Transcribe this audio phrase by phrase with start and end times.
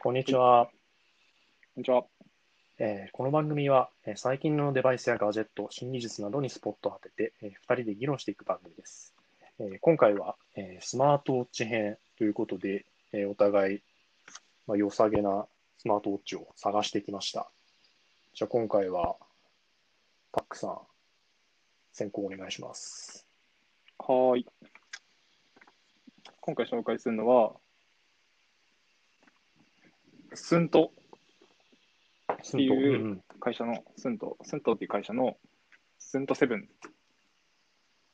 [0.00, 0.66] こんにちは。
[1.74, 2.04] こんにちは。
[2.78, 9.12] えーこの番組は、えー最近のデバイスやガジェット、新技術などにスポットを当てて、え2人で議論していく番組です。
[9.58, 13.82] えー今回は、えースマートウォッチ編ということで、えーお互い、
[14.68, 15.48] まあ、良さげな
[15.78, 17.50] スマートウォッチを探してきました。
[18.34, 19.16] じゃあ今回は、
[20.30, 20.78] タックさん、
[21.92, 23.26] 先行お願いします。
[23.98, 24.46] はーい。
[26.40, 27.56] 今回紹介するのは、
[30.38, 30.92] スント。
[32.42, 35.36] スていううん会社の、スント、スントっていう会社の、
[35.98, 36.60] スントセブン。
[36.60, 36.64] っ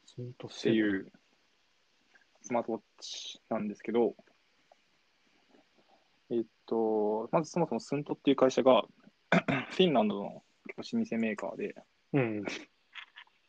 [0.06, 1.12] スンとていう
[2.42, 4.14] スマートウォッチなんですけど、
[6.30, 8.84] えっと、まずそもそもスントっていう会社が、
[9.70, 10.42] フィンランドの
[10.76, 11.74] 結構老舗メーカーで、
[12.12, 12.44] うん。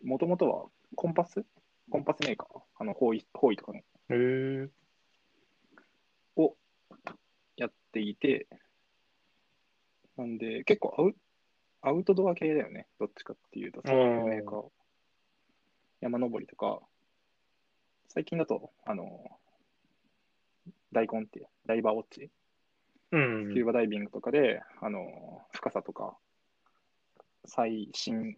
[0.03, 1.45] もともとはコンパス？
[1.89, 2.61] コンパスメーカー。
[2.77, 3.81] あの、ホイホイとかの。
[6.35, 6.57] を
[7.57, 8.47] やっていて、
[10.17, 11.15] なんで、結構アウ
[11.81, 14.66] アウトドア系だよね、どっちかっていうと、そういうメーカー。
[16.02, 16.81] 山登りとか、
[18.07, 19.39] 最近だと、あの、
[20.91, 22.31] 大根っていう、ダイバーウォッチ、
[23.11, 23.45] うん。
[23.49, 26.17] スキューバダイビングとかで、あの、深さとか、
[27.45, 28.35] 最新、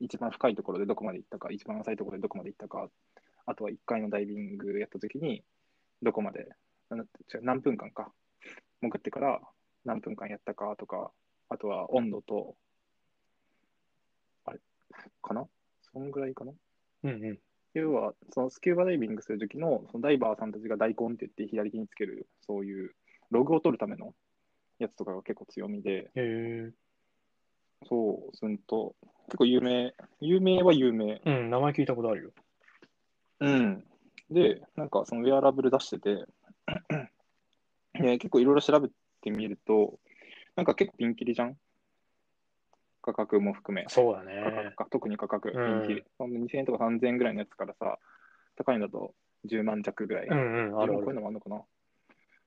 [0.00, 2.90] 一番深いところでどこまで行ったか、一番浅いところでどこまで行ったか、
[3.46, 5.44] あとは1回のダイビングやったときに、
[6.02, 6.48] どこまで、
[7.42, 8.12] 何分間か、
[8.80, 9.40] 潜ってから
[9.86, 11.10] 何分間やったかとか、
[11.48, 12.56] あとは温度と、
[14.44, 14.60] あれ、
[15.22, 15.46] かな？
[15.92, 16.52] そんぐらいかな？
[17.04, 17.38] うんうん。
[17.74, 22.94] 要は、そのスキューバダイビングするときの、そのダイバーさんたちが大根って言って左手につける、そういう
[23.30, 24.14] ログを取るための
[24.78, 26.72] やつとかが結構強みで、へえ
[27.88, 31.20] そう、すんと、結構有名、有名は有名。
[31.24, 32.30] うん、名前聞いたことあるよ。
[33.40, 33.84] うん。
[34.30, 36.26] で、なんかそのウェアラブル出してて、
[37.94, 38.88] で結構いろいろ調べ
[39.26, 39.98] てみると、
[40.54, 41.56] なんか結構ピンキリじゃん
[43.02, 43.84] 価格も含め。
[43.88, 46.04] そうだ価ね特に価格、ピうんンキリ。
[46.16, 47.98] そんな2000円とか3000円ぐらいのやつからさ、
[48.56, 50.28] 高いんだと10万弱ぐらい。
[50.28, 51.14] うんうん、あこういうる。
[51.14, 51.62] のもあるのかな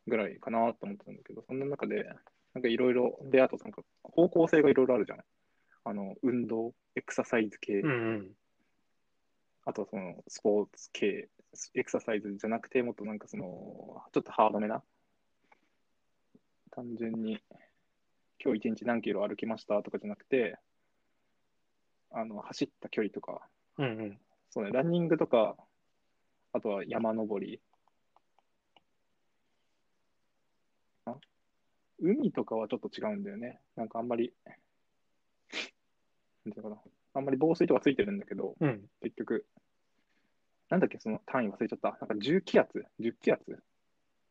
[0.07, 2.03] ぐらいかなと思ってたんだけど、そんな中で、
[2.53, 5.19] なんかいろいろ、で、あとなんか方向性がいろいろあるじゃん。
[5.85, 8.31] あの、運動、エクササイズ系、うんうん。
[9.65, 11.29] あとはそのスポーツ系、
[11.75, 13.43] エクササイズじゃなくて、もっとなんかその、
[14.11, 14.83] ちょっとハードめな、
[16.79, 17.41] 単純に、
[18.41, 20.57] 今日一日何キロ歩きましたとかじゃなくて、
[22.09, 23.41] あの、走った距離とか、
[23.77, 24.19] うんうん。
[24.49, 25.57] そうね、ランニングとか、
[26.53, 27.59] あとは山登り。
[31.05, 31.15] あ
[31.99, 33.59] 海とかはちょっと違うんだよね。
[33.75, 34.53] なんかあんまり、な
[36.51, 36.81] んていうのかな。
[37.15, 38.87] あんまり防水とかついてるんだけど、うん。
[39.01, 39.45] 結局、
[40.69, 41.97] なんだっけ、その単位忘れちゃった。
[41.99, 43.61] なんか10気圧 ?10 気圧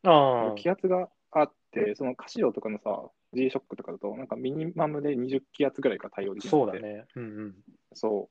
[0.04, 1.57] ああ、気圧があって、
[1.95, 7.05] そのカシオとかのさ、G-SHOCK とかだと、なんかミニマムで20気圧ぐらいから対応できるそうだね。
[7.15, 7.55] うんうん。
[7.95, 8.29] そ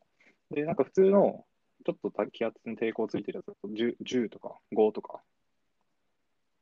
[0.52, 0.56] う。
[0.56, 1.46] で、なんか普通の、
[1.86, 5.22] ちょっと気圧の抵抗ついてるやつだと10、10とか5とか。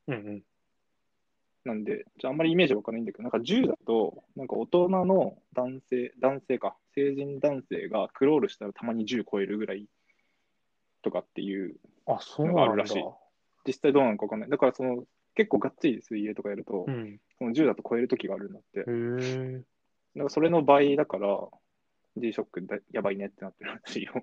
[0.08, 0.44] うんうん。
[1.64, 9.88] なんで、じゃああんまりイメージわかんないんだけど、なんか10だと、なんか大人の男性、男性か、成人男性がクロールしたらたまに10超えるぐらい
[11.02, 12.84] とかっていう、あ、そうのがあなんだ。
[12.84, 13.04] るらしい
[13.66, 14.50] 実際どうなのかわかんない。
[14.50, 17.20] だからその、結構がっつり水泳とかやると、うん。
[17.38, 18.84] その10だと超える時があるんだって。
[20.16, 21.38] なんかそれの倍だから、
[22.18, 24.14] G-SHOCK だやばいねってなってるらしいよ。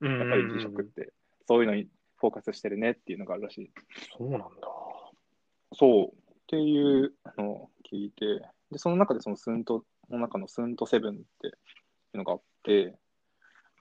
[0.00, 1.12] うんやっぱり G-SHOCK って、
[1.46, 3.70] そういうのにフォーカスしてるねっていうのがあるらしい。
[4.16, 4.46] そうなんだ。
[5.72, 6.06] そう。
[6.08, 6.10] っ
[6.46, 8.26] ていうのを聞いて、
[8.70, 11.50] で、その中でそのスントの中のスントセブンってい
[12.14, 12.94] うのがあって、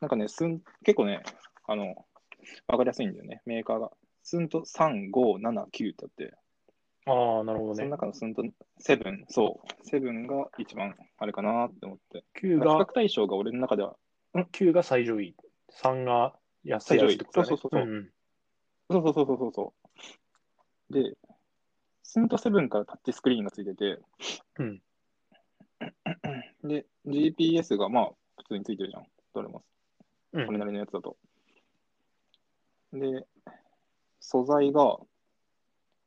[0.01, 1.21] なんかね、スン、結構ね、
[1.67, 2.05] あの、
[2.67, 3.91] わかりやすいんだよね、メーカーが。
[4.23, 6.33] スント3、5、7、9ってあって、
[7.07, 7.91] ああ、なるほどそのね。
[7.91, 8.43] 中のスント
[8.79, 12.25] セブン、そう、セブンが一番あれかなって思って。
[12.39, 13.95] 9比較が、対象が俺の中では、
[14.51, 15.35] 9が最上位。
[15.71, 17.55] 3が安いやつってことだね。
[17.55, 18.09] 最上位そうそうそうそんん
[18.89, 19.73] そうそうそうそうそうそ
[20.89, 20.93] う。
[20.93, 21.17] で、
[22.03, 23.99] スントセブンからタッチスクリーンがついてて、
[24.59, 24.81] うん。
[26.63, 29.07] で、GPS がまあ普通についてるじゃん。
[29.33, 29.63] どれも。
[30.33, 31.17] うんこれなりのやつだと。
[32.93, 33.25] で、
[34.19, 34.97] 素材が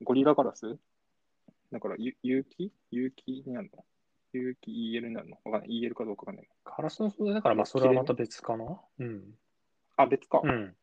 [0.03, 0.79] ゴリラガラス
[1.73, 2.73] だから有有機？
[2.91, 3.45] 有機？
[3.47, 3.85] になるの？
[4.33, 5.39] 有機？EL になるの？
[5.45, 5.81] わかんない。
[5.81, 6.49] EL かどうかわかんない。
[6.65, 8.81] ガラスの素材だから、まあ、それはまた別かな？
[8.99, 9.39] うん。
[9.97, 10.41] あ、別か。
[10.43, 10.77] うん。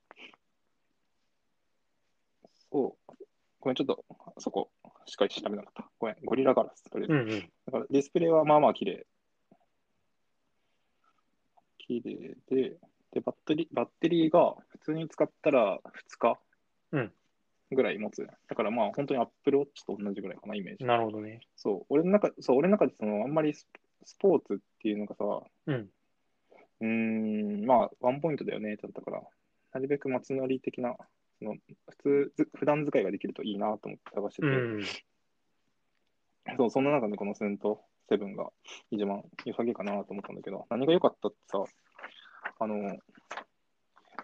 [2.72, 3.14] そう。
[3.60, 4.06] ごめん、ちょっと
[4.40, 4.70] そこ
[5.06, 5.90] しっかり調べなかった。
[6.00, 6.90] ごめん、ゴリラガラス。
[6.90, 7.52] とりあえずうんうん。
[7.66, 9.06] だからディスプレイはまあまあ綺麗。
[11.80, 12.78] 綺麗で、
[13.12, 15.80] で、バッテリー、バッテリーが普通に使ったら
[16.10, 16.38] 2日？
[16.92, 17.14] うん
[17.72, 18.26] ぐらい持つ。
[18.48, 20.86] だからまあ本当に Apple Watch と同じぐらいかな、イメージ。
[20.86, 21.42] なるほどね。
[21.56, 23.68] そう、俺の中、そう、俺の中でその、あんまりス
[24.06, 25.26] スポーツっていうのがさ、
[25.68, 25.90] うん。
[26.80, 29.22] うーん、まあ、ワンポイントだよね、だったから、
[29.74, 30.96] なるべく松乗り的な、
[31.40, 31.56] その、
[31.90, 34.84] 普通、ず普段使いができるといいなと思って探してて、うん。
[36.58, 38.50] そう、そんな中でこのセント7が
[38.92, 41.64] 一番良さげかなと思ったんだけど、何が良かったってさ、
[42.60, 42.98] あの、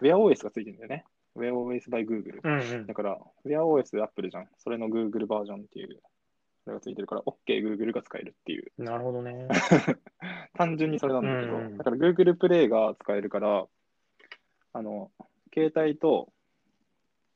[0.00, 1.04] WearOS がついてるんだよね。
[1.36, 2.40] WearOS by Google。
[2.42, 2.94] うんうんだ。
[2.94, 4.48] から WearOS Apple じゃん。
[4.58, 6.00] それの Google バージョンっていう、
[6.64, 8.72] それがついてるから、OK Google が使えるっていう。
[8.78, 9.48] なるほどね。
[10.54, 13.66] 単純にそれなんだけど、うんだから Google プレイが使えるから、
[14.72, 15.10] あの、
[15.52, 16.32] 携帯と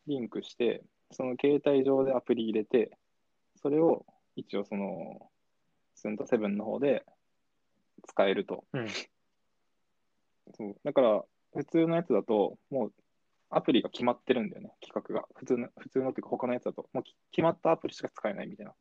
[0.07, 2.97] リンクして、その携帯上でアプリ入れて、
[3.57, 4.05] それを
[4.37, 5.31] 一応その、
[5.95, 7.05] セント7の方で
[8.07, 8.65] 使えると。
[8.73, 8.87] うん
[10.55, 11.25] そうだから、
[11.55, 12.93] 普通のやつだと、もう
[13.51, 15.27] アプリが決まってるんだよね、企画が。
[15.35, 18.75] 普通の、普通のっていうか他のやつだと、もうき決まったアプリしか使えないみたいな。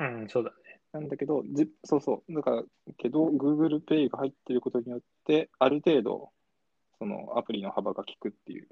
[0.00, 0.80] うん、そうだね。
[0.92, 2.32] なんだけど、じそうそう。
[2.32, 2.64] だから、
[2.96, 6.30] けど、Google Pay が入ってることによって、ある程度、
[6.98, 8.68] そのアプリの幅が効くっていう、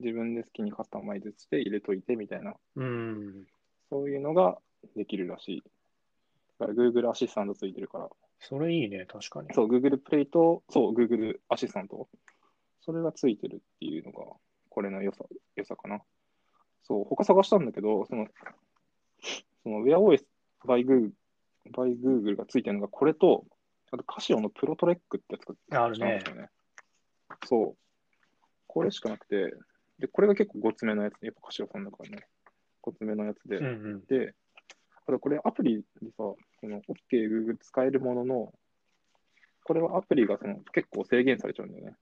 [0.00, 3.46] 自分で好きにカスタマイズして入れといてみたいな、うん。
[3.90, 4.58] そういうのが
[4.96, 5.62] できるらしい。
[6.58, 8.08] だから Google アシスタントついてるから、
[8.40, 9.48] それいいね、確かに。
[9.52, 12.08] そう、Google Play と、そう、Google アシスタント、
[12.80, 14.24] それがついてるっていうのが、
[14.78, 15.24] これの良さ、
[15.56, 16.00] 良さかな。
[16.84, 18.28] そう、他探したんだけど、その、
[19.64, 20.24] その WearOS
[20.64, 21.10] by Google,
[21.72, 23.44] by Google がついてるのがこれと、
[23.90, 26.48] あとカシオのプロトレックってやつがあるね違うんですよね。
[27.48, 27.76] そう。
[28.68, 29.52] これしかなくて、
[29.98, 32.28] で、これが結構ごつめのやつ、やっぱカシオさんだからね。
[32.80, 33.56] ごつめのやつで。
[33.56, 34.04] うんうん。
[34.04, 34.36] で、
[35.08, 38.54] あとこれアプリでさ、この OK Google 使えるものの、
[39.64, 41.96] これはアプリがその結構制限されちゃうんだよね。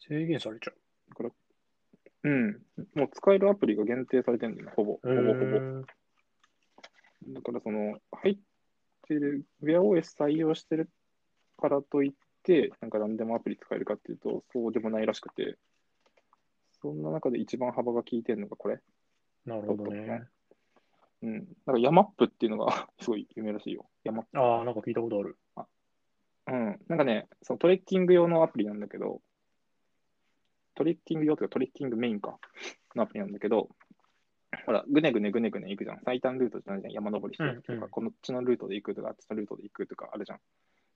[0.00, 0.76] 制限されちゃう。
[1.10, 1.30] だから、
[2.24, 2.62] うん、
[2.94, 5.56] もう使えるアプリが限定されてるんだよね、ほぼ、ほぼほぼ。
[5.56, 5.86] うん
[7.28, 8.38] だからその、入っ
[9.08, 10.90] てる、WearOS 採用してる
[11.56, 12.12] からといっ
[12.42, 15.56] て、なんか何でもアプリ使えるかっていうと、そうでもないらしくて、
[16.82, 18.80] そんな中で一番幅が効いてるのがこれ。
[19.46, 20.24] なるほどね。
[21.22, 21.32] うん。
[21.66, 23.86] なんかヤマップっていうのが すごい有名らしいよ。
[24.04, 24.38] ヤマップ。
[24.38, 25.38] ああ、なんか聞いたことある。
[26.46, 26.80] うん。
[26.88, 29.22] なんかね、そのトレッキング用のアプリなんだけど、
[30.74, 32.38] トレッキング用というかトレッキングメインか
[32.94, 33.68] のアプリなんだけど、
[34.66, 36.00] ほら、ぐねぐねぐねぐね行くじゃん。
[36.04, 36.92] 最短ルートじゃないじゃん。
[36.92, 40.38] 山登りしてとか、うんうんこのっちのルートで行くとか、あっちのルートで行くとかあるじゃん。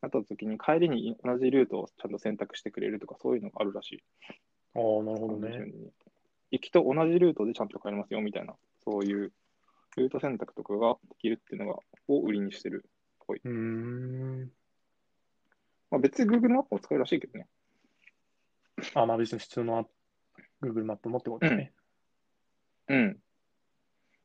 [0.01, 4.03] あった時に帰りに同じルートをちゃんと選択してくれるとか、そういうのがあるらしい。
[4.75, 5.67] ああ、なるほどね。
[6.51, 8.55] 行きと同じルートでちゃんと帰れますよみたいな、
[8.85, 9.33] そういう
[9.97, 12.85] ルート選択とかができるっていうのが、を売りにしてる。
[13.29, 14.51] うーん。
[15.91, 17.47] まあ、別に Google マップも使えるらしいけどね。
[18.95, 19.85] あまあ別に普通のア
[20.65, 21.73] Google マップ持ってことね。
[22.89, 23.19] うん。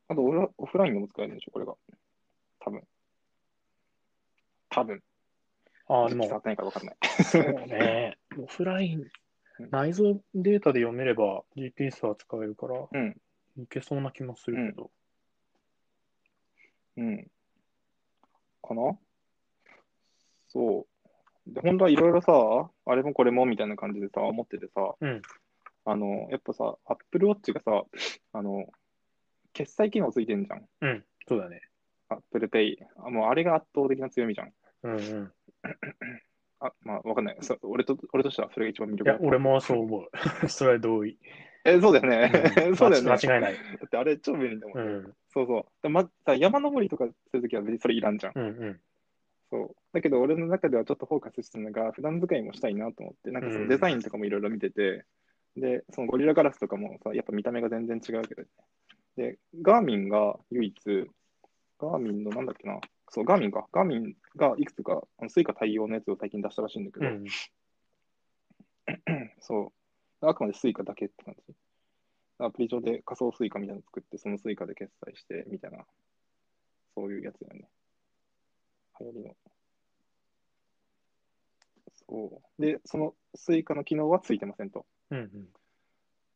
[0.08, 1.76] あとオフラ、オフラインでも使えるんでしょ、これが。
[2.60, 2.84] 多分。
[4.70, 5.04] 多分。
[5.88, 6.98] ああ、でも触、ってないから分かんない。
[7.24, 8.18] そうね。
[8.38, 9.08] オフライン、
[9.70, 13.22] 内蔵データで読めれば GPS は使えるから、うん。
[13.58, 14.92] いけそうな気もするけど。
[16.98, 17.32] うん。
[18.62, 18.98] かな？
[20.48, 20.93] そう。
[21.48, 25.22] で、本当はいろいろさ、あれもこれもみたいな感じでさ、思っててさ、うん。
[25.86, 27.84] あの、やっぱさ、Apple Watch がさ、
[28.32, 28.66] あの、
[29.52, 30.66] 決済機能ついてんじゃん。
[30.82, 31.04] うん。
[31.28, 31.62] そうだね。
[32.10, 32.78] Apple Pay。
[32.98, 34.54] あもうあれが圧倒的な強みじゃん。
[34.84, 35.32] うんうん。
[36.60, 37.38] あ、まあ、わかんない。
[37.42, 40.10] そ俺と、俺としてはそれが一番魅いや力だ、俺もそう思う。
[40.48, 41.18] それは同意。
[41.66, 42.32] え、そうだよね。
[42.68, 43.12] うん そうだよね。
[43.12, 43.54] 間違いない。
[43.54, 44.84] だってあれ超便利だもんね。
[44.84, 45.14] うん。
[45.30, 45.66] そうそう。
[45.82, 48.34] でまさ山登りとかするときは別にそれいらんじゃん。
[48.36, 48.82] うんうん。
[49.54, 49.76] そう。
[49.94, 55.06] だけど俺の中ではちょっとフォーカスしてるのが、普段使いもしたいなと思って、なんかそのデザインとかもいろいろ見てて、
[55.56, 58.48] で、そのゴリラガラスとかもさ、やっぱ見た目が全然違うけどね。
[59.16, 60.76] で、 Garmin が唯一、
[61.80, 62.80] Garmin のなんだっけな、
[63.10, 63.68] そう、 Garmin か。
[63.72, 67.26] Garmin がいくつか、あの Suica 対応のやつを最近出したらしいんだけど、うん。
[69.40, 69.72] そ
[70.22, 70.28] う。
[70.28, 71.54] あくまで Suica だけって感じ。
[72.40, 75.86] アプリ上で仮想 Suica みたいなの作って、その Suica で決済して、みたいな、
[76.96, 77.68] そういうやつだよね。
[79.00, 79.36] 流行りの。
[82.08, 82.62] そう。
[82.62, 84.86] で、その Suica の機能はついてませんと。
[85.12, 85.48] うんうん。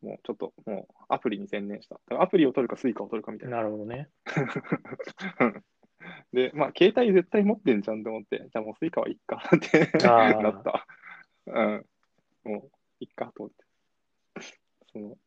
[0.02, 1.96] もうちょっと、もうアプリに専念した。
[1.96, 3.58] だからアプリを取るか Suica を取るかみたいな。
[3.58, 4.10] なるほどね。
[6.32, 10.88] で、まあ、携帯絶対持ってんじゃんと思って、じゃあもう Suica はいっかって なった。
[11.48, 11.86] うん。
[12.44, 13.66] もう、いっかと思って。
[14.92, 15.18] その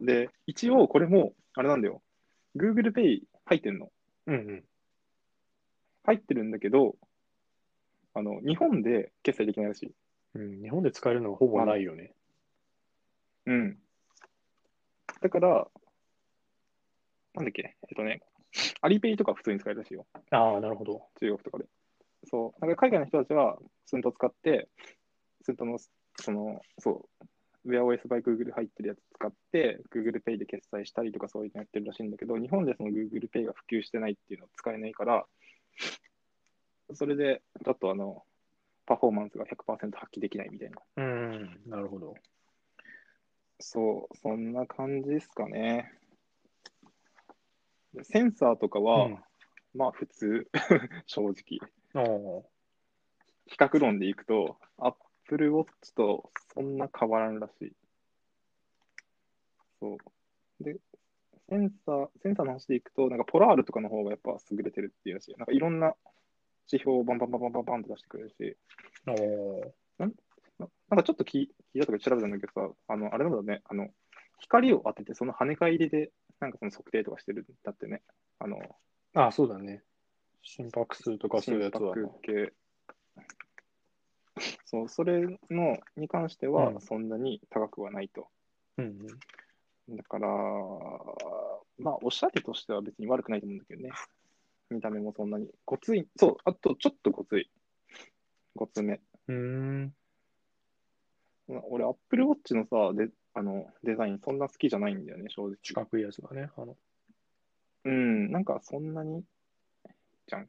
[0.00, 2.02] で、一応これも、あれなんだよ。
[2.56, 3.92] Google Pay 入ってんの。
[4.26, 4.64] うんうん。
[6.04, 6.96] 入ってるんだけど、
[8.14, 9.94] あの、日本で決済できないらしい。
[10.34, 12.12] うん、日本で使えるのがほぼないよね。
[13.46, 13.78] うん。
[15.20, 15.68] だから、
[17.34, 18.22] なんだっけ、えっとね、
[18.80, 20.06] アリペイとか普通に使えるらしいよ。
[20.30, 21.08] ああ、なるほど。
[21.20, 21.64] 中国とかで。
[22.26, 22.60] そう。
[22.60, 24.68] なんか海外の人たちは、スント使って、
[25.42, 25.78] スントの、
[26.16, 27.08] その、そ
[27.66, 35.26] う、WearOS by Google 入ってるやつ使って、Google Pay で決済したりとかそういうのやってるらしいんだけど、日本でその Google Pay が普及してないっていうのは使えないから、
[36.94, 38.24] それで、ちょっとあの、
[38.86, 40.76] パフォーマンスが100%発揮できないみたいな。
[40.96, 42.14] うん、なるほど。
[43.60, 45.92] そう、そんな感じですかね。
[47.94, 49.18] でセンサーとかは、うん
[49.74, 50.48] まあ普通、
[51.06, 51.58] 正直。
[53.46, 57.72] 比較論でいくと、Apple Watch とそんな変わらんらしい。
[59.80, 59.98] そう。
[60.64, 60.76] で、
[61.48, 65.34] センサー、センサーの話でいくと、なんかポラールとかの方がやっぱ優れてるっていうらしい。
[65.36, 65.94] なんかいろんな
[66.70, 68.56] 指標をバンバンバンバンバンバンって出してくれるし、
[69.06, 69.12] あ
[70.02, 70.12] あ、な
[70.88, 73.88] なんかちょっと聞い聞いたとか調べたんだけどさ、あの、あれなんだね、あの、
[74.38, 76.10] 光を当ててその跳ね返りで、
[76.40, 78.02] なんかその測定とかしてるんだってね。
[78.38, 78.58] あの、
[79.14, 79.82] ああ、そうだね。
[80.42, 81.94] 心拍数とかそういうやつは。
[81.94, 82.52] 心拍系。
[84.64, 88.28] そう、それのに関してはそんなに高くはないと。
[88.76, 88.92] うんうん、
[89.88, 90.28] だから、
[91.78, 93.90] まあ、おしゃれとしては別に悪くないと思うんだけどね。
[94.70, 95.48] 見た目もそんなに。
[95.64, 97.50] ごつい、そう、あとちょっとごつい。
[98.54, 99.00] ごつめ。
[99.28, 99.94] うーん。
[101.68, 105.56] 俺、Apple Watch のさ、であのデザインそんな好きじゃないんだよね、正直。
[105.62, 106.50] 四角いやつがね。
[106.56, 106.76] あの
[107.84, 109.24] うん、なんかそんなに、
[110.26, 110.48] じゃん。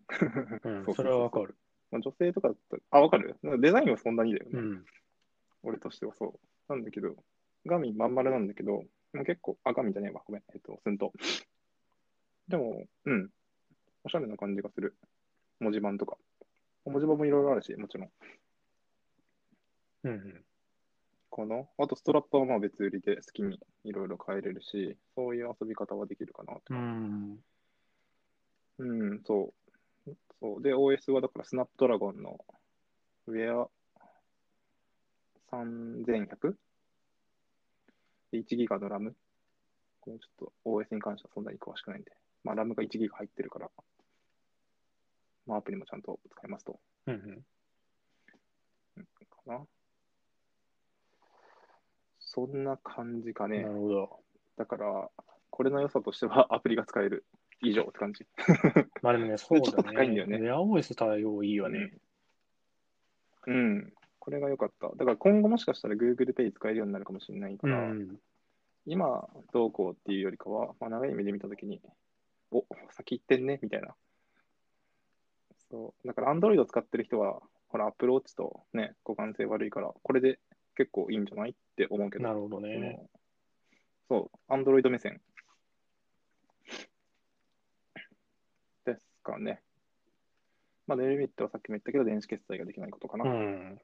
[0.63, 1.57] うん、 それはわかる。
[1.91, 4.51] まあ女性とかだったら、あ、わかるなんかデザインはそんなにだよね。
[4.53, 4.85] うん。
[5.63, 6.39] 俺としてはそう。
[6.69, 7.15] なんだけど、
[7.65, 8.83] ガミまん丸なんだけど、
[9.23, 10.21] 結構、あ、ガミじゃねえわ。
[10.25, 10.43] ごめん。
[10.53, 11.13] えっと、すんと。
[12.47, 13.29] でも、うん。
[14.03, 14.95] おしゃれな感じがする。
[15.59, 16.17] 文字盤とか。
[16.85, 18.11] 文字盤もいろいろあるし、もちろん。
[20.03, 20.45] うんうん。
[21.31, 26.75] かなあと、ストラップはまあ別売りで好きにいろいろ変えれるし、そういう遊び方はできるかなとう。
[26.75, 27.43] ん。
[28.77, 29.53] うん、そ
[30.07, 30.11] う。
[30.39, 30.61] そう。
[30.61, 32.37] で、OS はだから、スナップドラゴンの
[33.27, 33.67] Wear
[35.51, 36.57] 3100?
[38.31, 39.15] で、1ギガのラム。
[40.01, 42.11] これちょっと OS に関してはそんなに詳しくないんで。
[42.43, 43.69] まあ、ラムが1ギガ入ってるから、
[45.47, 46.79] まあ、アプリもちゃんと使えますと。
[47.07, 47.45] うんうん。
[49.29, 49.65] かな。
[52.19, 53.73] そんな感じかねなる。
[53.75, 54.19] ほど。
[54.57, 55.09] だから、
[55.49, 57.25] これの良さとしては アプリが使える
[57.61, 58.25] 以上って感じ。
[59.01, 59.71] まあでもね、そうだね。
[59.71, 61.93] ちょっと高いんだよねレア OS 対応いいよね。
[63.47, 63.93] うん。
[64.25, 64.87] これが良かった。
[64.87, 68.17] だから今後もしかしたら Google Pay 使えるようになるかもしれないから、うん。
[68.87, 71.79] 今どうこうっていうよりかは、まあ、長い目で見たときに、
[72.49, 73.93] お先行ってんねみたいな。
[75.69, 76.07] そう。
[76.07, 80.39] だから Android 使ってる人は、ほら、Apple Watch とね、互換性悪いから、これで
[80.75, 82.79] 結構いいんじゃないって思うけど、なるほどそね。
[82.79, 83.09] の
[84.09, 85.21] そう、Android 目線
[88.85, 89.61] ですかね。
[90.87, 93.25] まあ、デリミットはさっきも言ったけど、電子決済ができないことかな。
[93.25, 93.81] うん。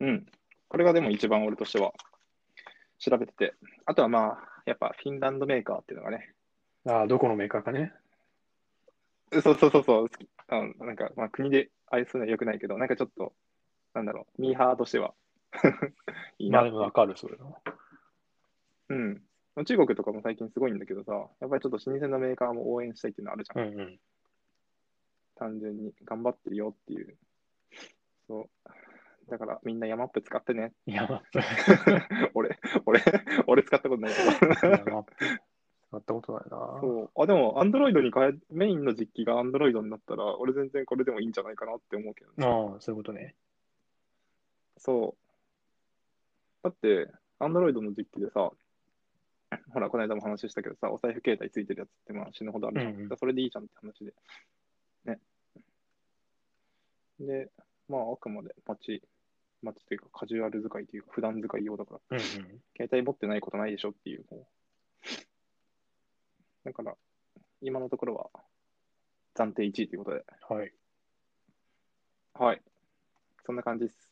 [0.00, 0.26] うん。
[0.68, 1.92] これがでも一番俺としては
[2.98, 3.54] 調べてて。
[3.86, 6.34] あとはまあ、やっぱフィンランドメーカーっていうのがね。
[6.86, 7.92] ああ、どこのメーカーかね。
[9.32, 10.10] そうそうそうそう。
[10.48, 13.32] あのなんか、まあ国で愛するのは良くないけど、なんかちょっと、
[13.94, 15.14] なんだろう、ミーハーとしては。
[16.38, 17.60] いいなまあでもわかる、それは。
[18.88, 19.22] うん。
[19.64, 23.68] 中国とかも最近すごいんだけどさ、やっぱりちょっと老舗のメーカーも応援したいっていうのあるじゃん。
[23.68, 24.00] うんうん。
[25.36, 27.16] 単純に頑張ってるよっていう。
[28.28, 28.70] そう。
[29.30, 30.72] だからみんなヤマップ使ってね。
[30.86, 31.22] いや、ま
[32.34, 33.00] 俺、俺、
[33.46, 34.90] 俺使ったことないけど。
[34.90, 35.04] あ、まあ
[35.90, 36.80] 使ったことないな。
[36.80, 37.22] そう。
[37.22, 42.46] あ、でも、アンドロイドに変え、メインの実機がアンドロイドになったら、俺全然これでもいいんじゃないかなって思うけどね。
[42.46, 43.34] ああ、そういうことね。
[44.76, 45.30] そう。
[46.62, 48.52] だって、アンドロイドの実機でさ、
[49.72, 52.94] ほら、この間も話したけどさ、お財布携帯ついてるやつってまあ死ぬほどあるじゃん。
[52.94, 54.14] うんうんそれでいいじゃんって話で。
[55.06, 55.18] ね。
[57.18, 57.50] で、
[57.88, 58.54] まあ、あくまで
[59.62, 62.20] 街、街というかカジュアル使いというか、普段使い用だから、うん
[62.76, 64.24] 携帯持ってないことないでしょっていう。
[64.24, 64.46] こ
[66.64, 66.96] うだから、
[67.60, 68.30] 今のところは
[69.34, 70.56] 暫定1位ということで、うん。
[70.56, 70.74] はい。
[72.34, 72.62] はい。
[73.44, 74.10] そんな感じです。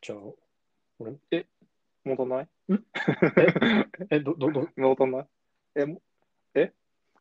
[0.00, 0.18] じゃあ、
[0.98, 1.12] 俺、
[2.04, 2.48] 戻んない？
[4.10, 5.28] え、ど、ど、ど、戻んない？
[5.76, 6.02] え、 も
[6.54, 6.72] え？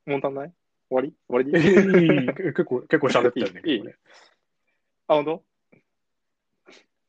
[0.06, 0.48] 戻んない？
[0.50, 0.61] 終
[0.96, 1.14] わり？
[1.28, 2.34] 終わり？
[2.36, 3.62] 結構、結構喋ったよね。
[3.66, 3.96] いいこれ
[5.08, 5.44] あ、本当？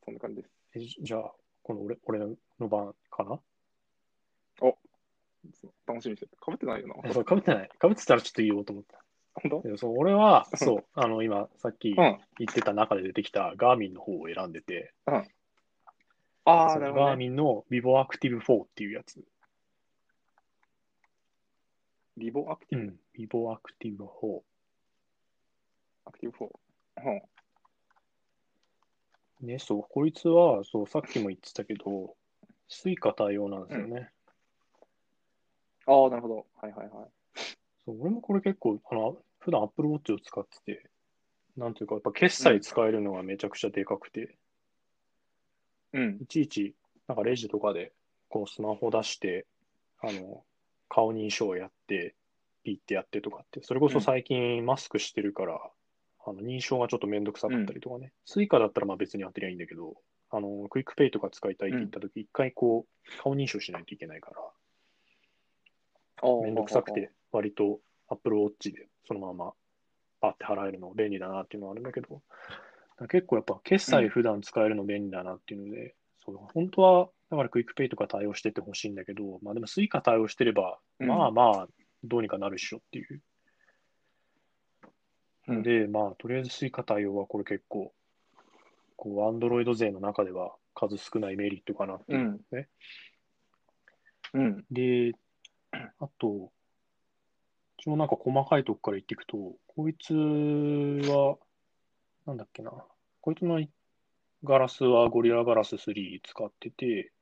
[0.05, 0.51] そんな感じです。
[0.75, 3.41] えじゃあ、この俺、俺の番かな？
[4.59, 4.79] そ
[5.65, 6.33] う楽しみにしてる。
[6.41, 6.95] かぶってないよな。
[7.05, 7.69] えそう、かぶってない。
[7.79, 9.03] かぶってたらちょっと言おうと思った。
[9.35, 9.69] 本当？
[9.69, 11.97] でそう、俺は、 そう、あの、今、さっきうん。
[12.39, 15.29] 言ってた中で出てきたガーミンの方を選んでて、うん
[16.45, 17.07] ああ、なるほど、ね。
[17.07, 19.25] ガーミンの Vivo Active 4っていうやつ。
[22.23, 23.01] リボアクティブ、うん。
[23.19, 24.41] Vivo Active 4。
[26.05, 26.49] Active 4。
[27.05, 27.23] うん
[29.45, 32.15] ね、そう、こいつは、そう、さっきも言ってたけど、
[32.69, 34.13] Suica 対応なんですよね。
[35.87, 36.47] ああ、なるほど。
[36.61, 37.11] はいはいはい。
[37.85, 40.91] そう、俺もこれ結構、あの、普段 Apple Watch を使ってて、
[41.57, 44.39] なんていうか、やっぱ決済使えるのがめちゃくちゃでかくて、
[45.93, 46.19] うん。
[46.23, 46.77] いちいち、
[47.09, 47.93] なんかレジとかで、
[48.29, 49.45] こうスマホ出して、
[50.01, 50.45] あの、
[50.93, 52.15] 顔認証やって、
[52.65, 55.59] ピッてやってとかって、それこそ最近マスクしてるから、
[56.25, 59.95] あの認証がちょっとめんどくさかったりとかね、 Suica だったらまあ別に当てりゃいいんだけど、
[60.31, 64.33] あの、 QUICPay とか使いたいって言ったとき、一回こう、顔認証しないといけないか
[66.23, 69.55] ら、めんどくさくて、割と Apple Watch でそのまま
[70.21, 72.21] パッて払えるの便利だなっていうのはあるんだけど、
[73.09, 81.69] 結構やっぱ決済普段使えるの便利だなっていうので、そう本当はだから QUICPay とか対応しててほしいんだけど、まあでも Suica 対応してれば、うんまあまあ
[82.05, 83.23] どうにかなるっしょっていう。
[85.49, 87.93] うんで、まあとりあえず Suica 対応はこれ結構、
[88.97, 92.69] こう、 Android 勢の中では数少ないメリットかなっていうね。
[94.35, 94.65] うん。
[94.71, 95.13] で、
[95.73, 96.53] あと、
[97.79, 101.39] 一応なんか細かいとこから言っていくと、こいつは、
[102.27, 102.73] なんだっけな、
[103.21, 103.59] こいつの
[104.45, 107.13] ガラスはゴリラガラス3使ってて、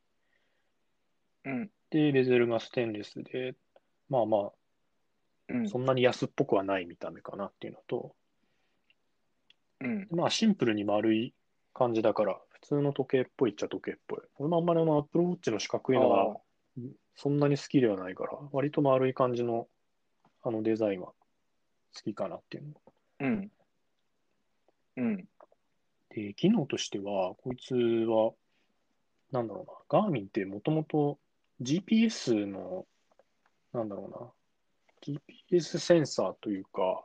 [1.45, 1.71] うん。
[1.91, 3.55] で、ベゼルがステンレスで、
[4.09, 4.51] まあま
[5.49, 8.15] うんあ、そんなに安っぽくはない見た目かなっていうのと、
[9.81, 10.09] うん。
[10.11, 11.35] まあシンプルに丸い
[11.75, 14.21] 感じだから、普通の時計っぽいっちゃ時計っぽい。
[14.39, 16.37] 俺もあんまりあの Apple Watch の四角いのが
[17.17, 19.67] そんなに好きではないから、割と丸い感じの
[20.43, 21.09] あのデザインは
[21.95, 22.75] 好きかなっていうの。
[23.21, 23.51] うん。
[24.97, 25.29] うん。
[26.11, 28.33] で、機能としては、こいつは、
[29.33, 31.19] なんだろうな、ガーミンってもともと
[31.63, 32.87] GPS の、
[33.73, 34.35] なんだろ
[35.07, 35.17] うな、
[35.51, 37.05] GPS センサーというか、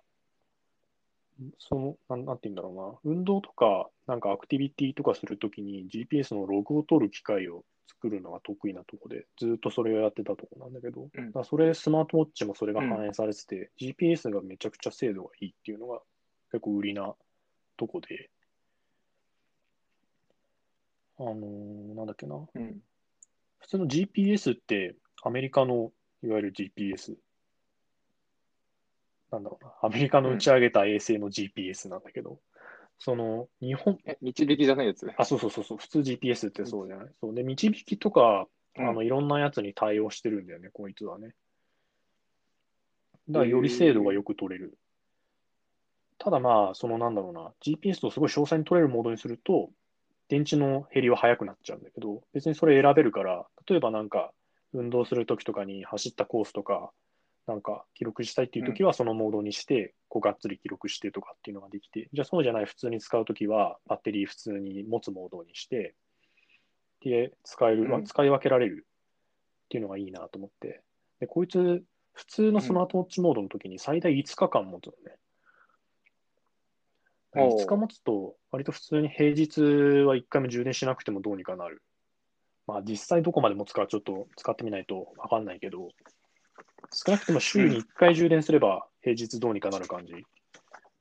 [1.60, 11.44] その、なんなんて言うんだろうな、運動とか、なんかアクティビティとかするときに GPS のログを取る機械を作るのが得意なとこで、ずっとそれをやってたとこなんだけど、うん。
[11.44, 16.00] それ、スマートウォッチもそれが反映されてて、GPS がめちゃくちゃ精度がいいっていうのが
[16.52, 17.14] 結構売りな
[17.78, 18.30] とこで、
[21.18, 22.82] あのーなんだっけな、うん。
[23.60, 25.92] 普通の GPS ってアメリカの
[26.24, 27.16] いわゆる GPS、
[29.32, 32.40] なんだろうな、アメリカの打ち上げた衛星の GPS なんだけど、
[33.00, 37.08] その日本、え、導きじゃないやつあ、そうそうそうそう、普通 GPS ってそうじゃない？
[37.20, 37.36] そう。
[37.36, 38.48] で、導きとか、
[38.78, 41.36] あの、いろんなやつに対応してるんだよね、こいつはね。
[43.30, 44.78] だからより精度がよく取れる。
[46.18, 49.72] ただまあ、そのなんだろうな、GPS とすごい詳細に取れるモードにすると、
[50.28, 54.32] 電池の減りは速くなっちゃうんだけど、別にそれ選べるから、例えばなんか、
[54.74, 56.92] 運動するときとかに走ったコースとか、
[57.48, 65.96] なんか記録したいっていうときはそのモードにして、こうがっつり記録してとかっていうのができて、じゃあそうじゃない普通に使うときは、バッテリー普通に持つモードにして、
[67.02, 68.88] で、使える、ま使い分けられる
[69.66, 70.82] っていうのがいいなと思って。
[71.20, 71.84] で、こいつ、
[72.14, 75.18] 普通のスマートウォッチモードの時に最大5日間持つのね。
[77.36, 81.82] おう5日持つと、割と普通に平日は1回も充電しなくてもどうにかなる。
[82.68, 85.90] まあ実際どこまで持つかちょっと使ってみないとわかんないけど、
[86.92, 90.14] 少なくとも週に1回充電すれば平日どうにかなる感じ。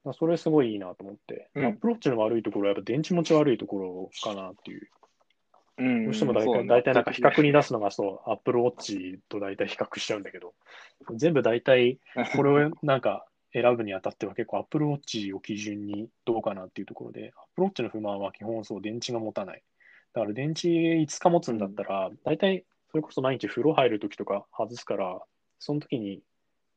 [0.04, 1.50] まあそれすごいいいなと思って。
[1.54, 4.88] うんアップローチの悪いところはやっぱ電池持ち悪いところかなっていう。
[5.78, 6.04] うん。
[6.04, 10.54] どうしても大体大体なんか比較に出すのがそう、アップルウォッチと大体比較しちゃうんだけど、
[11.16, 11.98] 全部大体
[12.36, 19.62] これをなんか選ぶにあたっては結構アップルウォッチを基準にどうかなっていうところで、アップルウォッチの不満は基本そう、電池が持たない。
[20.12, 25.22] だから電池5日持つんだったら、大体それこそ毎日風呂入るときとか外すから、
[25.58, 26.20] その時に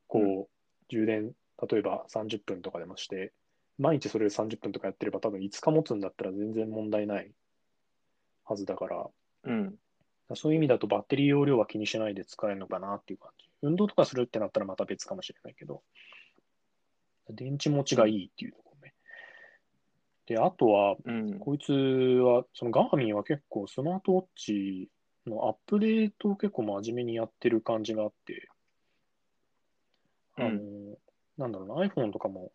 [0.06, 0.46] こう、うん
[0.88, 1.32] 充電、
[1.70, 3.32] 例えば30分とかでもして、
[3.78, 7.30] 毎日それで30分とかやってれば多分5日持つんだったら全然問題ない
[8.44, 9.06] はずだから、
[9.44, 9.74] うん。
[10.34, 13.46] そういう意味だとバッテリー容量は気にしないで使えるのかなっていう感じ。
[13.62, 15.82] 運動とかするってなったらまた別かもしれないけど、
[17.30, 18.94] 電池持ちがいいっていうところね。
[20.26, 21.38] で、あとは、うん。
[21.38, 24.90] こいつは、そのガーミンは結構スマートウォッチ
[25.26, 28.48] のアップデートを結構真面目にやってる感じがあって、
[30.36, 30.50] あの、
[31.36, 32.52] なんだろうな、iPhone とかも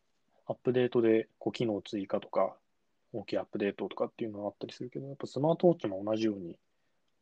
[0.48, 2.56] アップデートでこう機能追加とか、
[3.12, 6.58] 大きいアップデートとかっていうのがあったりするけど、やっぱスマートウォッチも同じように、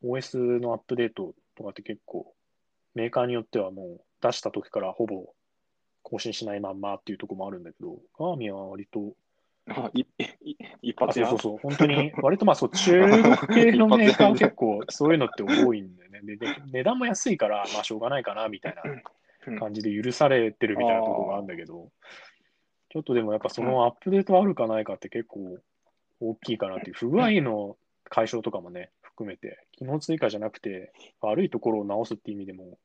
[0.04, 2.34] OS のアップデートとかって結構、
[2.94, 5.32] メーカーによってはもう出した時からほぼ
[6.02, 9.14] 更新しないまんまっていうところもあるんだけど、ガーミンは割と
[9.68, 10.00] あい
[10.44, 13.22] い一あ発やそうそうそう、本当に、割とまあそう、 中国
[13.54, 16.20] 系のメーカー結構そういうのって多いんだよね。
[16.22, 18.82] でで値段も安いから、まあしょうがないかなみたいな
[19.46, 19.58] うん。
[19.58, 21.90] 感じで許されてるみたいなところがあるんだけど、
[22.90, 25.58] ちょっとでもやっぱそのアップデートあるかないかって結構
[26.20, 32.78] 大きいかなっていう、不具合の解消とかもね、含めて、機能追加じゃなくて、悪いところを直すっていう意味でも、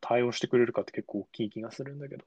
[0.00, 2.24] 対応してくれるかって結構大きい気がするんだけど、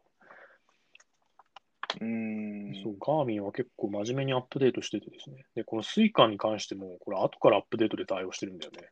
[2.02, 2.84] うーん。
[2.84, 5.46] そう、 Garmin は結構真面目にアップデートしててですね。
[5.56, 8.90] で、この Suica に関しても、これ後からアップデートで対応してるんだよね。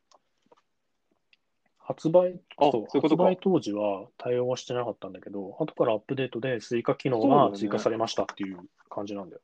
[1.86, 3.38] 発売、あ、そう発売。
[3.42, 9.42] 当時は対応はしてなかったんだけど、後からアップデートで Suica 機能が追加されましたっていう感じなんだよ。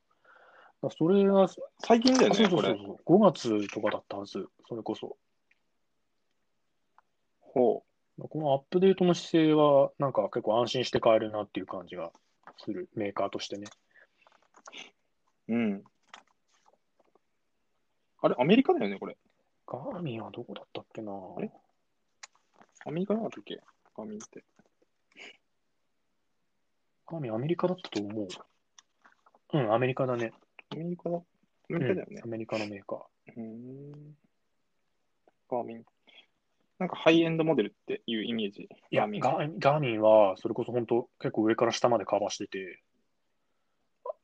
[0.82, 1.48] だからそれが、
[1.80, 2.62] 最近だよね、そうそう。
[2.63, 5.17] そうそう、5月とかだったはず、それこそ。
[7.41, 7.84] ほ
[8.30, 12.12] このアップデートの姿勢は、なんか結構安心して買えるなっていう感じが
[12.63, 13.67] する、メーカーとしてね。
[15.48, 15.56] う。
[15.56, 15.84] うん。
[18.22, 19.17] あれ、アメリカだよね、これ。
[19.65, 21.52] ガーミンはどこだったっけなあれ？
[22.86, 23.62] アメリカなんだっけ？
[23.95, 24.43] ガミンって。
[27.08, 28.28] ガーミンアメリカだったと思う。
[29.54, 30.34] うん、アメリカだね。
[30.72, 31.17] アメリカだ。
[31.17, 31.22] ア
[31.69, 32.26] メリカだよねうんア。
[32.28, 33.00] メリカのメーカー。
[33.38, 34.17] うーん。
[35.50, 35.86] ガーミン。
[36.80, 38.70] なんかハイエンドモデルっていうイメージ。
[38.89, 39.22] いや、ガーミン。
[39.22, 42.82] ガーガーミンは、それこそ本当、結構上から下までカバーしてて、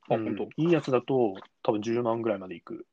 [0.09, 2.87] あ、うん本いいやつだと多分10万ぐらいまでいく。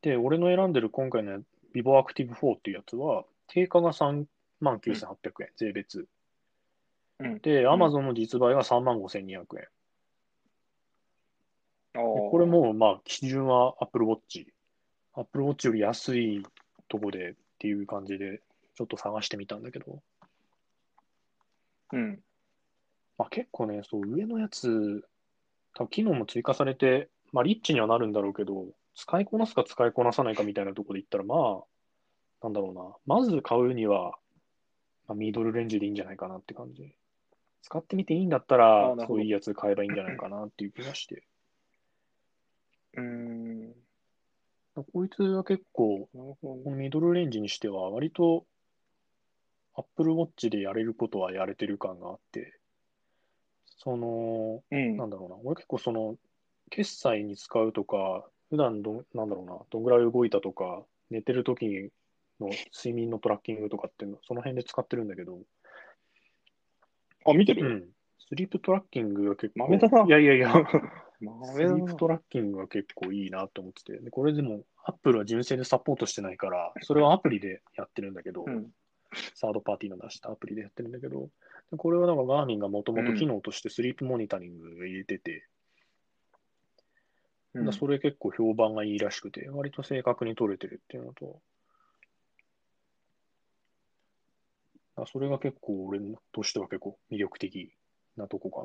[0.00, 1.42] で、俺の選んでる今回の
[1.74, 4.24] Vivo Active 4っていうやつは、定価が3
[4.60, 6.08] 万9800円、税別。
[7.18, 7.24] 当。
[7.26, 7.38] うん。
[7.40, 9.68] で、ん Amazon の実売が3万5200円。
[11.92, 14.46] これも、まあ、基準は Apple Watch。
[15.12, 16.42] Apple Watch より安い
[16.88, 18.40] とこでっていう感じで、
[18.74, 20.00] ちょっと探してみたんだけど、
[21.92, 22.20] うん。
[23.18, 25.04] まあ、結構ね、そう、上のやつ、
[25.74, 31.64] 多分機能も追加されて、まあ、リッチにはなるんだろうけど、使いこなすか使いこなさないかみたいなところで言ったら、まあ、
[32.42, 34.12] なんだろうな、まず買うには、
[35.06, 36.94] まあ、ミドルレンジでいいんじゃないかなって感じ。
[37.60, 38.58] 使ってみていいんだったあ
[38.96, 41.24] らそういうやつ買えばいいんじゃないかなっていう気がして。
[42.94, 43.74] うーん。
[44.84, 46.08] こいつは結構、
[46.66, 48.46] ミドルレンジにしては、割と
[49.74, 52.58] Apple Watch でやれることはやれてる感があって、
[53.78, 54.96] その、うん。
[54.96, 56.16] なんだろうな、俺結構その、
[56.70, 61.90] 決済に使うとか、普段どん、なんだろうな、どんぐらい動いたとか、寝てる時
[62.38, 65.40] の睡眠のトラッキングとかっていうの、その辺で使ってるんだけど、
[67.26, 67.66] あ、見てる？
[67.66, 67.88] うん。
[68.18, 69.74] スリープトラッキングが結構、
[70.06, 70.52] いやいやいや、
[71.20, 78.72] まスリープトラッキングが結構いいなと思ってて、でこれでも、Apple は純正でサポートしてないから、それはアプリでやってるんだけど、うん。
[79.34, 81.28] サードパーティーの出したアプリでやってるんだけど、
[81.70, 85.44] でこれはなんかガーミンがもともと機能としてスリープモニタリングを入れてて、
[87.54, 91.40] うんだそれ結構評判がいいらしくて、割と正確に取れてるっていうのと、
[94.96, 95.98] だそれが結構俺
[96.32, 97.72] としては結構魅力的
[98.16, 98.62] なとこか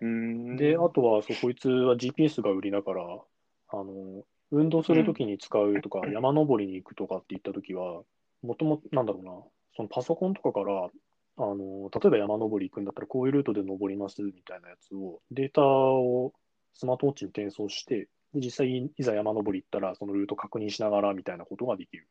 [0.00, 0.56] うーんな。
[0.56, 8.02] で、あとはそう、こいつは GPS が売りだから、あの、運動するときに使うとか、山登りに行くとかって言ったときは、
[8.42, 9.32] もともと、なんだろうな、
[9.76, 10.90] そのパソコンとかから、
[11.36, 16.32] あの、例えば山登り行くんだったら、こういうルートで登りますみたいなやつを、データを
[16.74, 22.08] スマートウォッチに転送して、で実際いざ山登り行ったら、そのルート確認しながらみたいなことができる。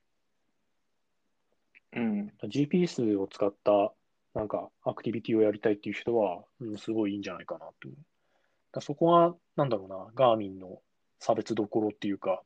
[1.93, 2.33] うん。
[2.43, 3.93] GPS を使った
[4.33, 7.95] なんかアクティビティをやりたいっていう人は、うん、すごいいいんじゃないかなと思う。
[8.71, 10.81] だそこが、なんだろうな、ガーミンの
[11.19, 12.41] 差別どころっていうか、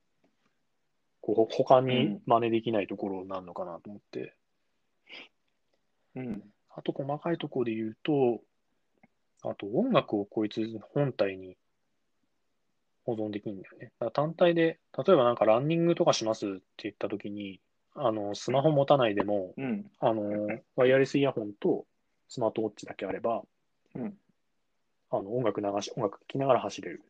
[1.22, 4.36] こうほ他に真似できないところになるのかなと思って。
[6.16, 6.44] うん。
[6.76, 8.42] あと細かいところで言うと、
[9.44, 10.62] あと音楽をこいつ
[10.94, 11.56] 本体に
[13.06, 13.92] 保存できるんだよね。
[14.00, 17.62] だ単体で、例えばなんかランニングとかしますって言ったときに、
[17.96, 19.86] あの、スマホ持たないでも、うん。
[20.00, 21.86] あの、ワイヤレスイヤホンと
[22.28, 23.44] スマートウォッチだけあれば、
[23.96, 24.18] うん
[25.16, 27.04] あの音楽流し、音楽聴きながら走れる。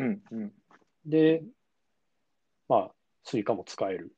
[0.00, 0.22] うん。
[0.30, 0.52] うん。
[1.06, 1.42] で、
[2.68, 2.90] まあ、
[3.24, 4.14] スイカも使える。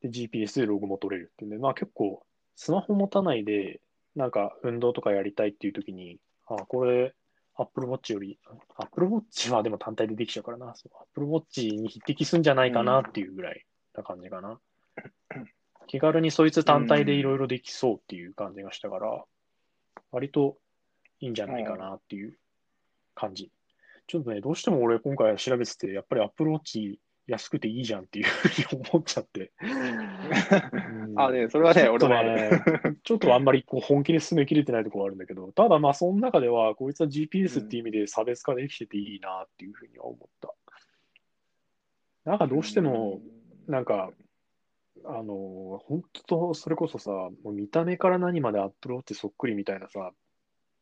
[0.00, 2.24] で、GPS でログも取れるっていうんで、まあ結構、
[2.56, 3.80] スマホ持たないで、
[4.16, 7.14] なんか運動とかやりたいっていうときに、あ、これ、
[7.56, 8.38] Apple Watch より、
[8.76, 10.74] Apple Watch はでも単体でできちゃうからな。
[11.12, 14.58] Apple Watch に匹敵すんじゃないかなっていうぐらいな感じかな。
[15.86, 19.24] 気軽にそいつ単体でいろいろできそうっていう感じがしたから、
[20.12, 20.56] 割と
[21.20, 22.38] いいんじゃないかなっていう
[23.14, 23.50] 感じ。
[24.10, 26.96] ちょっとね、どうしても俺今回調べてて、やっぱり Apple Watch
[27.28, 29.52] 安くていいじゃんっていうふうに思っちゃって。
[29.62, 32.34] うんあ、ね、それはね、俺もある。
[32.34, 32.62] ね、
[33.04, 40.52] ちょっとあんまりこう本気で進めきれてないところはあるんだけど、ただまあその中では、こいつは GPS っていう意味で差別化できてていいなっていうふうには思った。
[42.24, 43.20] なんかどうしても、
[43.68, 44.10] なんか、
[45.04, 50.12] あの、本当それこそさ、もう見た目から何までアップローチそっくりみたいなさ、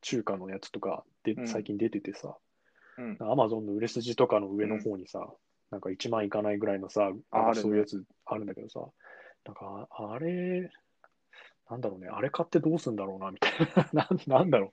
[0.00, 2.34] 中華のやつとかでうん最近出ててさ、うん、
[3.20, 5.26] アマゾンの売れ筋とかの上の方にさ、
[5.70, 7.10] なんか1万いかないぐらいのさ、
[7.54, 8.80] そういうやつあるんだけどさ、
[9.44, 10.70] なんかああれ、
[11.70, 13.52] なんだろうね、あれ買ってどうすんだろうなみたい
[13.92, 14.72] な、 なんなんだろ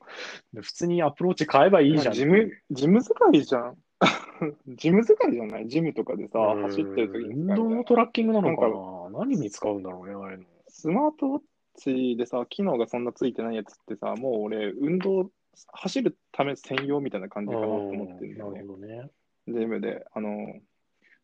[0.54, 2.14] う、普通にアプローチ買えばいいじゃん。
[2.14, 3.78] ジム、ジム使いじゃん。
[4.68, 5.68] ジム使いじゃない？
[5.68, 6.64] ジムとかでさ、うん。
[6.64, 8.68] 走ってる時に運動のトラッキングなのか
[9.12, 9.20] な？
[9.20, 10.44] 何に使うんだろうね、あれの。
[10.68, 11.42] スマートウォッ
[11.78, 15.30] チでさ、機能がそんなついてないやつってさ、もう俺、運動、
[15.74, 18.68] 走るため専用みたいな感じかなと思ってるんだよねなる。
[18.68, 19.10] ほどね。
[19.48, 20.06] ジムで。
[20.14, 20.60] あの、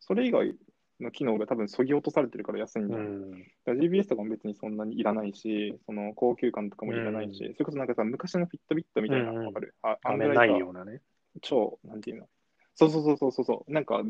[0.00, 0.54] それ以外
[1.00, 3.00] の機能が多分そぎ落とされてるから安いんだよ。
[3.02, 3.30] うん。
[3.30, 9.74] だから GPS とかも別にそんなにいらないし、その高級感とかもいらないし、うんそれこそなんかさ、昔のフィットビットみたいな、うんうんわかる？
[9.82, 11.00] あ画面ないあんぐらいさようなね。
[11.40, 12.28] 超、なんていうの？
[12.74, 14.02] そうそうそうそうそうそう、なんか、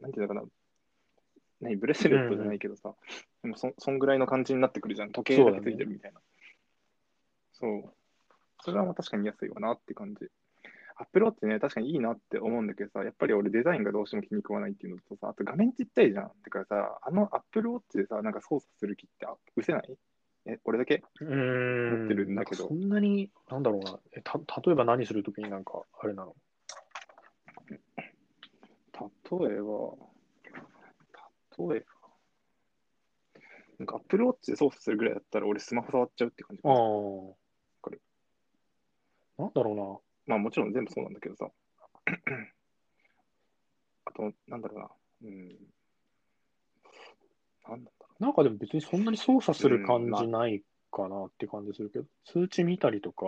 [0.00, 0.42] なんていうのかな、
[1.60, 2.94] 何、ブレスレットじゃないけどさ、
[3.42, 6.20] でもそそんぐらいの感じになってくるじゃん、時計だけついてるみたいな。
[7.52, 7.94] そう,、そ
[8.66, 10.26] れはまあ確かに安いわなって感じ。
[10.96, 16.32] アップローチね、確かにいいなって思うんだけどさ、やっぱり俺デザインがどうしても気に食わないっていうのとさ、あと画面ちっちゃいじゃん。
[16.42, 19.96] だからさ、あのアップルウォッチでさ、なんか操作する気ってあ失せない？
[20.46, 21.04] え、俺だけ？
[21.20, 21.28] うん。
[22.00, 24.00] 持ってるんだけどそんなに、なんだろうな。
[24.12, 26.34] えた例えば何するときになんか、あれなの？
[27.70, 27.76] 例
[29.54, 29.92] えば、
[31.58, 31.86] 例えば、
[33.78, 36.74] なんかアップルウォッチで操作するぐらいだったら俺スマホ触っちゃうって感じああ。
[39.38, 41.48] なんだろまあもちろん全部そうなんだけどさ。
[44.04, 44.90] あと、なんだろうな。
[45.22, 45.48] うん。
[47.68, 48.26] なんだろうな。
[48.28, 53.26] なんかでも別にそんなに操作する感じないかなって感じするけど、通知見たりとか、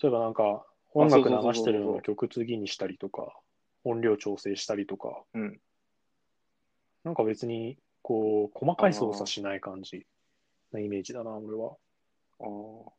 [0.00, 0.64] 例えばなんか
[0.94, 3.38] 音楽流してるのを曲次にしたりとか、
[3.84, 5.38] 音量調整したりとか、う。
[5.38, 5.60] うん。
[7.04, 10.06] なんか別に、こう、細かい操作しない感じ
[10.72, 11.76] なイメージだな、俺は。
[12.40, 12.44] あ
[12.88, 12.92] あ。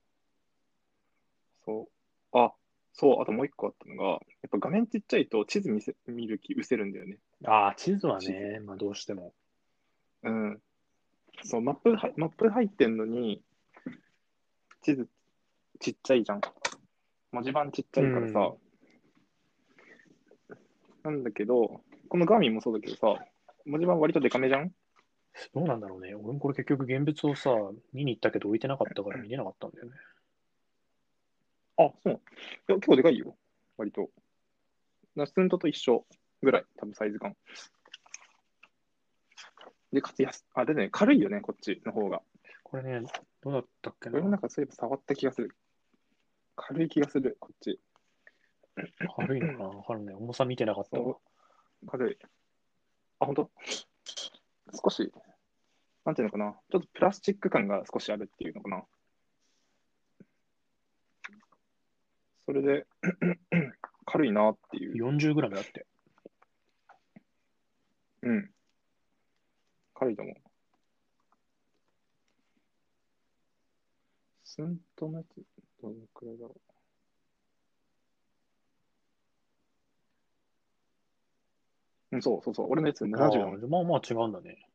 [1.65, 1.89] そ
[2.33, 2.37] う。
[2.37, 2.53] あ、
[2.93, 4.19] そう、あともう一個あったのが、やっ
[4.51, 7.17] ぱ画面ちっちゃいと地図見せ見る気失せるんだよね。
[7.45, 9.33] ああ、地図は地ね、まあどうしても。
[10.23, 10.61] うん。
[11.43, 13.41] そう、マップは、マップ入ってんのに、
[14.81, 15.07] 地図
[15.79, 16.41] ちっちゃいじゃん。
[17.31, 18.53] 文字盤ちっちゃいからさ。
[21.03, 23.23] なんだけど、このガーミンもそうだけどさ、
[23.65, 24.71] 文字盤割とデカめじゃん？
[25.53, 26.13] どうなんだろうね。
[26.13, 27.51] 俺もこれ結局現物をさ、
[27.93, 29.91] 見に行ったけど置いてなかったから見れなかったんだよね。
[31.85, 32.13] あ、そう。
[32.13, 32.15] い
[32.67, 33.35] や、結構でかいよ。
[33.77, 34.09] 割と。
[35.15, 36.05] ナスントと一緒
[36.41, 37.35] ぐらい、多分サイズ感。
[39.91, 42.21] で、かつ安、あ、でね、軽いよね、こっちの方が。
[42.63, 43.01] これね、
[43.41, 45.55] どうだったっけ俺もななんかそういえば触った気がする。
[46.55, 47.79] 軽い気がする、こっち。
[49.17, 50.15] 軽いのかなわかんない。
[50.15, 51.17] 重さ見てなかったわ。
[51.87, 52.17] 軽い。
[53.19, 53.51] あ、本当
[54.83, 55.11] 少し、
[56.05, 56.55] なんていうのかな。
[56.71, 58.83] ちょっとプラスチック感が少しあるっていうのかな。
[62.45, 62.85] それで、
[64.05, 64.95] 軽いなっていう。
[64.95, 65.85] 40g だって。
[68.23, 68.49] うん。
[69.93, 70.35] 軽いと思う。
[74.43, 75.41] スンとのやつ、
[75.81, 76.55] どのくらいだろ
[82.11, 82.15] う。
[82.15, 82.67] うん、そうそうそう。
[82.69, 84.67] 俺のやつ70あだもんあまあまあ違うんだね。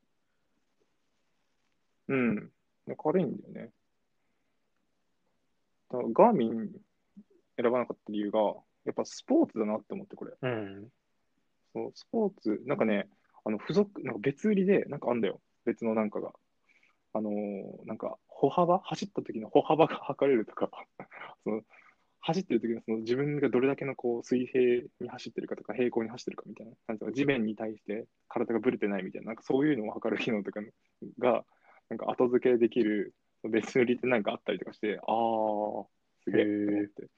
[2.08, 2.50] うん。
[2.96, 3.72] 軽いんだよね。
[5.90, 6.70] だガーミン
[7.56, 8.40] 選ばなかった理由が、
[8.84, 10.32] やっぱスポーツだなって思って、これ。
[10.40, 10.88] うん。
[11.74, 13.08] そう、スポーツ、なんかね、
[13.44, 15.40] あの、付属、なんか別売りで、なんかあんだよ。
[15.64, 16.32] 別のなんかが。
[17.12, 20.70] あのーなんか、歩幅走った時の歩幅が測れるとか、
[21.44, 21.62] その、
[22.20, 30.60] 走ってる時のその自分がどれだけのこう水平に走ってるかとか平行に走ってるかみたいな、なんか地面に対して体がぶれてないみたいな、なんかそういうのを測る機能とか
[31.18, 31.44] が、
[31.88, 33.14] なんか後付けできる
[33.44, 35.86] 別売りってなんかあったりとかして、あー、
[36.24, 37.08] すげえって思って。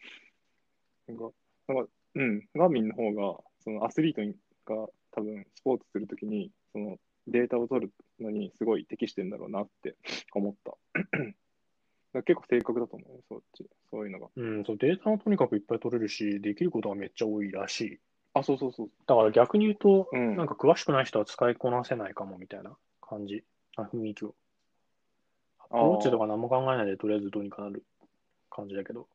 [1.09, 1.31] なんか、
[1.68, 9.97] なんかうん、ガーミンの方が、そのアスリートが多分スポーツするときに、そのデータを取るのにすごい適してるんだろうなって
[10.35, 10.77] 思った。
[12.14, 13.68] だ結構正確だと思うよ、そっち。
[13.90, 14.29] そういうのが。
[14.35, 17.99] うん、そうデータもとにかくいっぱい取れるし、できることがめっちゃ多いらしい。
[18.35, 18.90] あ、そうそうそう。
[19.07, 23.44] だから逆に言うと、うんなんか詳しくない人は使いこなせないかもみたいな感じ、
[23.77, 24.35] あ雰囲気を。
[25.61, 27.85] Apple Watch とか何も考えないでとりあえずどうにかなる
[28.51, 29.07] 感じだけど。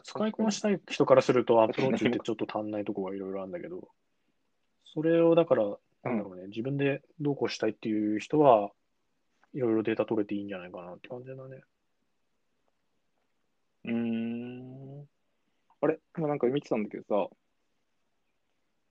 [0.00, 3.88] 使いこなしたい人からすると Apple Watch ってちょっと足んないとこがいろいろあるんだけど、
[4.84, 5.64] それをだから、
[6.02, 8.70] なんだろうね、自分でどうこうしたいっていう人は、
[9.52, 11.62] いろいろデータ取れていいんじゃないかなって感じだね。
[13.84, 15.08] うーん。
[15.80, 17.36] あれ今なんか見てたんだけどさ、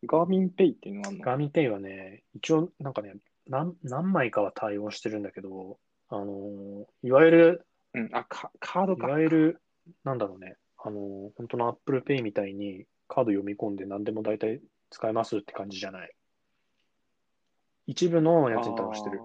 [0.05, 1.23] ガーミンペイっていうのがあるの？
[1.23, 3.15] ガーミンペイはね、一応なんかね、
[3.47, 9.07] 何何枚かは対応してるんだけど、あのーいわゆる、うん、あ、カカードいか。
[9.07, 9.61] わゆる、
[10.03, 16.11] なんだろうね、あのー本当の Apple Pay みたいにカード読み込んで何でも大体使えますって感じじゃない。
[17.87, 19.19] 一部のやつに対応してる。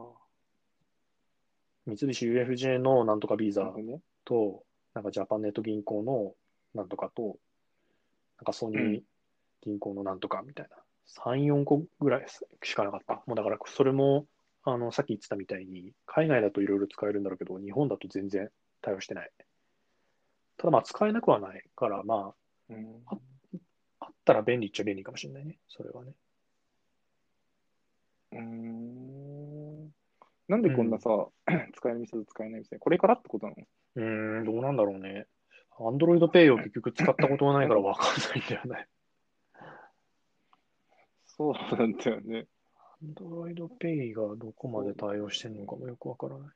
[1.87, 4.01] 三菱 UFJ のなんとかビーなるほどね。
[4.25, 4.63] と、
[4.95, 6.35] なんかジャパンネット銀行の
[6.75, 7.39] なんとかと、
[8.39, 9.01] なんかソニー
[9.63, 10.77] 銀行のなんとかみたいな、
[11.25, 12.27] 3、4個ぐらい
[12.63, 13.23] しかなかった。
[13.27, 14.27] もうだからそれも、
[14.65, 18.51] あの、さっき言ってたみたいに、海外だといろいろ使えるんだろうけど、日本だと全然
[18.83, 19.31] 対応してない。
[20.59, 22.35] ただまあ使えなくはないから、ま
[22.69, 23.17] うんあ、
[24.01, 25.59] あったら便利っちゃ便利かもしれないね。
[25.69, 26.13] それはね。
[28.33, 29.89] うーん。
[30.49, 31.11] なんでこんなさ、
[31.75, 33.65] 使える店と使えない店これからってことなの？
[33.97, 35.27] うーん、どうなんだろうね。
[35.79, 38.89] Android Pay を結局使ったことがないからわかんないんだよね。
[41.25, 42.49] そうなんだよね。
[43.05, 46.55] Android Pay がどこまで対応してるのかもよくわからない。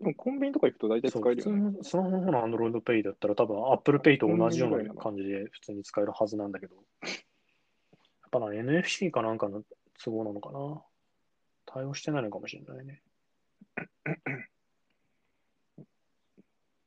[0.00, 1.72] でもコンビニとか行くと大体使えるよね。
[1.72, 6.80] 普通のスマホの方の Android Pay だったら多分 Apple Pay と同じような感じで普通に使えるはずなんだけど、や
[7.10, 9.62] っぱな NFC かなんかの
[10.02, 10.82] 都合なのかな。
[11.70, 13.02] 対応してないのかもしれないね。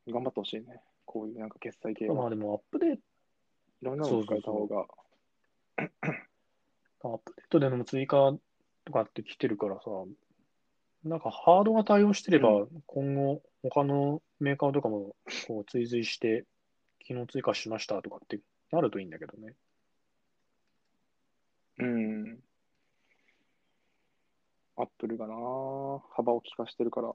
[0.08, 0.82] 頑張ってほしいね。
[1.06, 2.16] こういうなんか決済系は。
[2.16, 3.00] まあでもアップデーい
[3.82, 4.88] ろんなの使えた方が。
[7.02, 8.34] ト、アップデートでの追加
[8.86, 9.82] とかって来てるからさ、
[11.04, 15.16] なんかハードが対応してればう今後他のメーカーとかも
[15.48, 16.46] こう追随して
[17.00, 18.40] 機能追加しましたとかって
[18.72, 19.56] なるといいんだけどね。
[21.80, 22.40] うん。
[24.78, 25.34] アップルがな、
[26.16, 27.14] 幅を利かしてるから。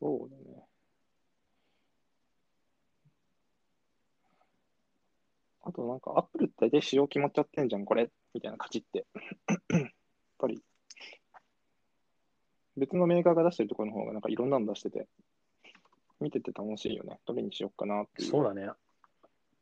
[0.00, 0.66] そうだね。
[5.64, 8.10] あとなんか、アップルって大体仕様決まっちゃってんじゃん、これ。
[8.34, 9.06] みたいな、カチって。
[10.42, 10.62] やっぱり、
[12.76, 15.06] 別のメーカーが出してるところの方がなんかいろんなの出してて、
[16.20, 17.20] 見てて楽しいよね。
[17.26, 18.68] どれにしようかなっていうそうだね。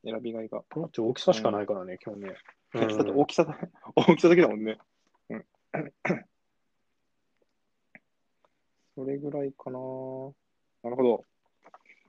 [0.04, 0.62] 選びがいが。
[0.70, 2.34] こっち大きさしかないからね、今日ね。
[2.72, 3.58] だって大きさだ、
[3.94, 4.78] 大きさだけだもんね。
[5.28, 5.44] うん。
[8.94, 9.78] それぐらいかな。
[10.82, 11.24] なるほど。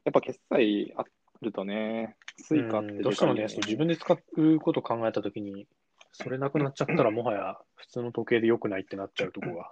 [0.06, 1.04] やっぱ決済あ
[1.42, 5.68] るとね、スイカってうんどうしてもね、自分で使うことを考えたときに、
[6.12, 9.72] それなくなっちゃったら、もはや普通の時計で良くないってなっちゃうとこが。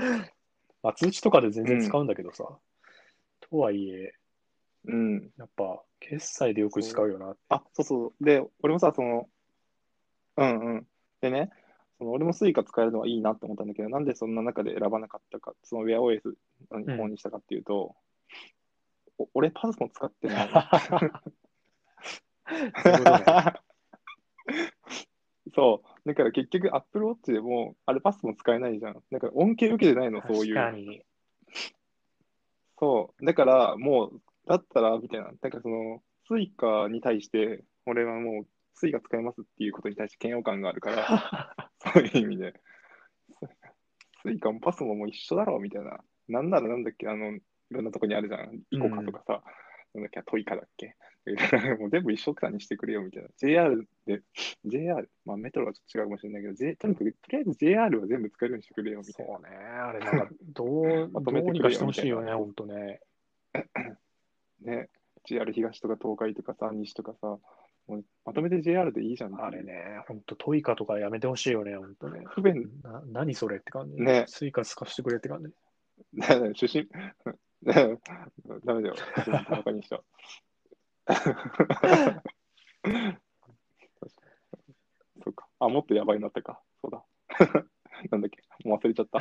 [0.82, 2.44] まあ、通知とかで全然使うんだけどさ、
[3.40, 4.14] とはいえ、
[4.86, 5.30] うん。
[5.36, 7.36] やっぱ決済でよく使うよな。
[7.48, 8.24] あ、そうそう。
[8.24, 9.28] で、俺もさ、その、
[10.36, 10.86] うんうん。
[11.20, 11.50] でね、
[11.98, 16.34] その俺もスイカ使えるのはいいなって思ったんだけど、なんでそんな中で選ばなかったか、その WearOS
[16.70, 17.94] の方にしたかっていうと、
[19.18, 20.48] お俺パスモ使ってない。
[22.82, 23.24] そういうことね
[25.54, 26.08] そう。
[26.08, 29.02] だから結局、Apple Watch でも、あれパスモ使えないじゃん。
[29.10, 30.54] だから恩恵受けてないの、そういう。
[30.54, 31.02] 確かに。
[32.78, 33.24] そう。
[33.24, 35.30] だから、もう、だったら、みたいな。
[35.40, 42.54] だからその、スイカに対して、俺はもう、スイカ使えますっていうことに対して嫌悪感があるから、 そういう意味で。
[44.22, 46.00] スイカもパスモもう一緒だろうみたいな。
[46.28, 48.62] なんならなんだっけ、あの、いろんなとこにあるじゃん。
[48.70, 49.42] イコカとかさ、
[49.94, 50.94] なんだっけ、トイカだっけ？
[51.78, 53.28] もう全部一緒くたにしてくれよみたいな。
[53.36, 54.22] JR で、
[54.64, 59.32] JR、まあメトロはちょっと違うかもしれないけど、J、とにかく、とりあえず JR は全部使えるようにしてくれよみたいな。
[59.34, 59.56] そうね。
[59.56, 63.00] あれ、なんか、 どう、まどとめてくれようにかしてほしいよね、みたいなほんとね。
[64.62, 64.88] ね、
[65.24, 67.38] JR 東とか東海とかさ、西とかさ、
[67.86, 72.22] もうまとめて JR でいいじゃんあれね、ほんとトイカとかやめてほしいよね、ほんとね。
[72.28, 74.00] 不便、な何それって感じ。
[74.00, 75.52] ねスイカ使わせてくれって感じ。
[76.40, 77.14] ね出身、ね
[78.64, 78.94] ダメだよ、
[79.50, 80.04] バカにしちゃう。
[85.22, 85.46] そうか。
[85.58, 86.60] あ、もっとやばいなったか。
[86.80, 87.04] そうだ。
[88.10, 89.20] なんだっけ、もう忘れちゃった。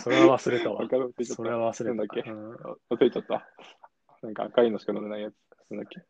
[0.00, 0.88] それは忘れたわ
[1.24, 1.94] それは忘れた。
[1.94, 2.20] なんだっけ？
[2.28, 2.54] うん
[2.90, 3.46] 忘れちゃった。
[4.22, 5.34] なんか赤いのしか乗れないやつ。
[5.70, 6.00] なんだっけ？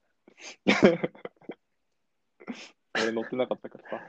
[3.03, 4.01] 俺乗ってなかったからさ。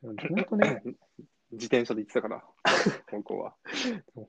[0.00, 0.82] ほんとね、
[1.52, 2.44] 自転車で行ってたから、
[3.10, 3.54] 高校は。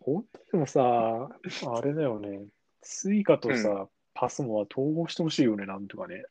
[0.02, 1.30] ほんとでもさ、
[1.68, 2.46] あれだよね、
[2.82, 6.24] スイカとさ、パスモは統合してほしいよね、なんとかね。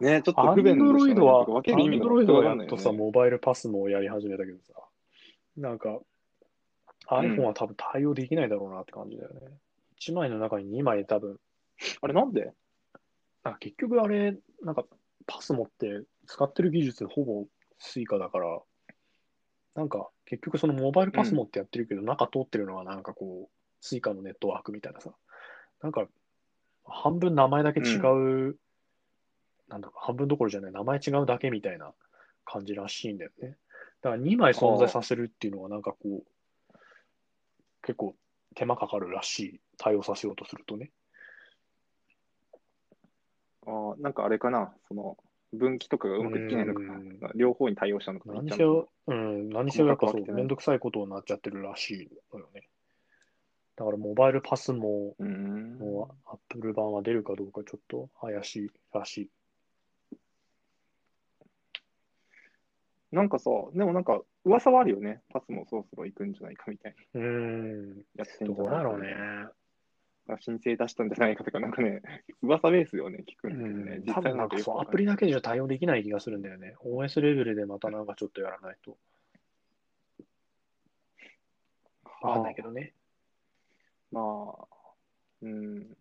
[0.00, 4.72] ねちょっとアン不便ドロイドは、分アンドロイドはやっとさ、モバイルパスモをやり始めたけどさ、
[5.56, 6.00] なんか、
[7.08, 9.40] iPhone は多分対応できないだろうなって感じだよね。
[10.00, 11.38] 1枚の中に2枚多分、
[12.00, 12.52] あれなんで？
[13.42, 14.86] あ結局あれ、なんか
[15.26, 17.46] パスモって使ってる技術ほぼ
[17.84, 18.60] スイカだから、
[19.74, 25.10] なんか結局そのモバイルパスモってやってるけど、中通ってるのはなんかこう、スイカのネットワークみたいなさ、
[25.82, 26.06] なんか
[26.86, 28.56] 半分名前だけ違う、
[29.68, 31.92] なんだか半分どころじゃない、名前違うだけみたいな
[32.44, 33.56] 感じらしいんだよね。
[34.00, 36.74] だから2枚存在させるっていうのはなんかこう、
[37.82, 38.16] 結構
[38.54, 40.90] 手間かかるらしい、対応させようとするとね。
[43.66, 45.18] ああ、なんかあれかな、その
[45.54, 46.80] 分岐とかがうまくいってないのか。
[47.34, 48.34] 両方に対応したのかな。
[48.36, 52.68] 何せよ、うん、何せよやっぱそう、めんどくさいことになっちゃってるらしいのよね。
[53.76, 55.78] だからモバイルパスも、うーん。
[55.78, 59.30] もうアップル版は出るかどうかちょっと怪しいらしい。
[63.12, 65.22] なんかさ、でもなんか噂はあるよね。
[65.32, 67.20] パスもそろそろ行くんじゃないかみたいな。
[67.20, 69.14] うーん、やってんどじゃないかうだろうね。
[70.40, 72.02] 申請出したんじゃないかとか、なんかね、
[72.42, 73.96] 噂ベースよね、聞くうんだけどね。
[73.98, 76.76] ん、多分なんかそう、アプリだけじゃ対応できない気がするんだよね。
[76.80, 78.96] OS レベルでまたなんかちょっとやらないと。
[82.22, 82.94] わかんないけどね。
[84.10, 84.66] まあ、
[85.42, 85.96] うん。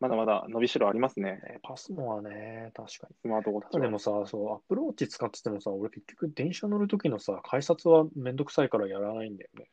[0.00, 3.14] まだまだ伸びしろありますね、ねパスモはね、確かに。
[3.22, 3.82] スマートウォッチは。
[3.82, 9.68] でもさ、そう、アップルウォッチ使っててもさ、俺結局電車乗るときのさ、改札はめんどくさいからやらないんだよね。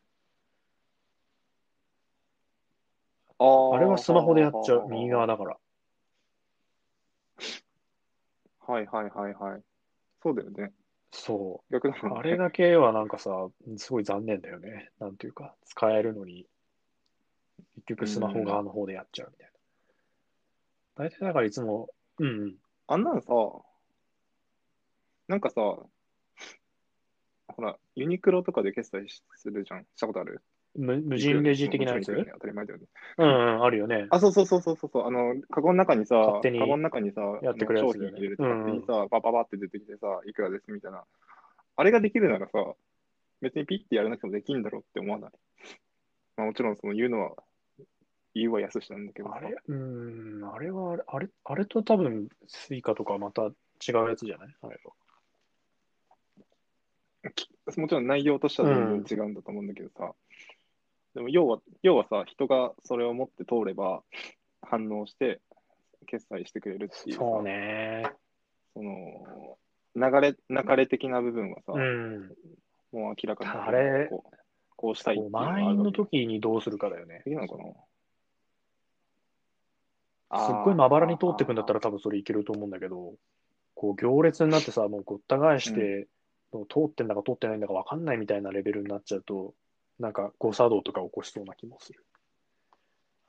[3.39, 5.57] あーあれはスマホでやっちゃう、右側だから。
[8.67, 9.61] はいはいはいはい。
[10.21, 10.71] そうだよね。
[11.11, 12.13] そ逆だもんう。
[12.15, 14.91] ねあれだけはなんかさ、すごい残念だよね。
[14.99, 16.45] なんていうか、使えるのに、
[17.75, 19.51] 結局スマホ側の方でやっちゃうみたい
[20.97, 21.05] な。
[21.05, 22.55] 大体だからいつも、うんうん。
[22.87, 23.31] あんなのさ、
[25.27, 25.89] なんかさ、ほ
[27.61, 29.85] ら、ユニクロとかで決済しするじゃん。
[29.95, 30.43] したことある？
[30.75, 32.05] 無無人レジ的なやつ？
[32.05, 32.85] 当たり前だよね。
[33.17, 34.07] うんうん、あるよね。
[34.11, 35.03] あ、そうそうそうそうそう。
[35.05, 41.03] あの、カゴの中にさ、勝手にカゴの中にさ、やってくれるや商つね品入れるとうんうん勝手にさ、パパパって出てきてさ、いくらですみたいな。
[41.75, 42.75] あれができるならさ、
[43.41, 45.31] 別にピッてやらなくてもできるんだろうって思わない？
[46.37, 47.35] まあ、もちろんその言うのは、
[48.35, 49.55] 言うは易しなんだけどさあれ？
[49.67, 54.55] うん、あれはあれ、あれ、あれと多分、スイカとかまた違うやつじゃない？
[54.61, 54.93] あれは。
[57.75, 60.13] もちろん内容としては全然違うんだと思うんだけどさ、
[61.15, 64.03] でも要は、要はさ、人がそれを持って通れば、
[64.61, 65.41] 反応して、
[66.05, 68.11] 決済してくれるっていうさ、そうね。
[68.73, 69.57] その、
[69.95, 72.29] 流れ、流れ的な部分はさ、うん。
[72.91, 74.35] もう明らかにあれこう、
[74.75, 77.21] こうしたいっていこううのがあ満員の時にどうするかだよね。
[77.23, 77.57] できるのか
[80.31, 80.45] な？
[80.45, 83.15] すっごいまばらに通ってくんだったら多分それいけると思うんだけど、
[83.73, 86.07] こう行列になってさ、もうごった返して、
[86.51, 89.53] 通ってんだか通ってないんだか分かんないみたいなレベルになっちゃうと、
[89.99, 92.05] なんか誤作動とか起こしそうな気もする。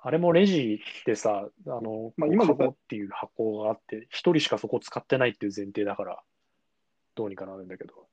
[0.02, 6.22] あれもレジってさ、あの、まあ今のカゴっていう箱があって、一人しかそこ使ってないっていう前提だから、
[7.14, 8.06] どうにかなるんだけど、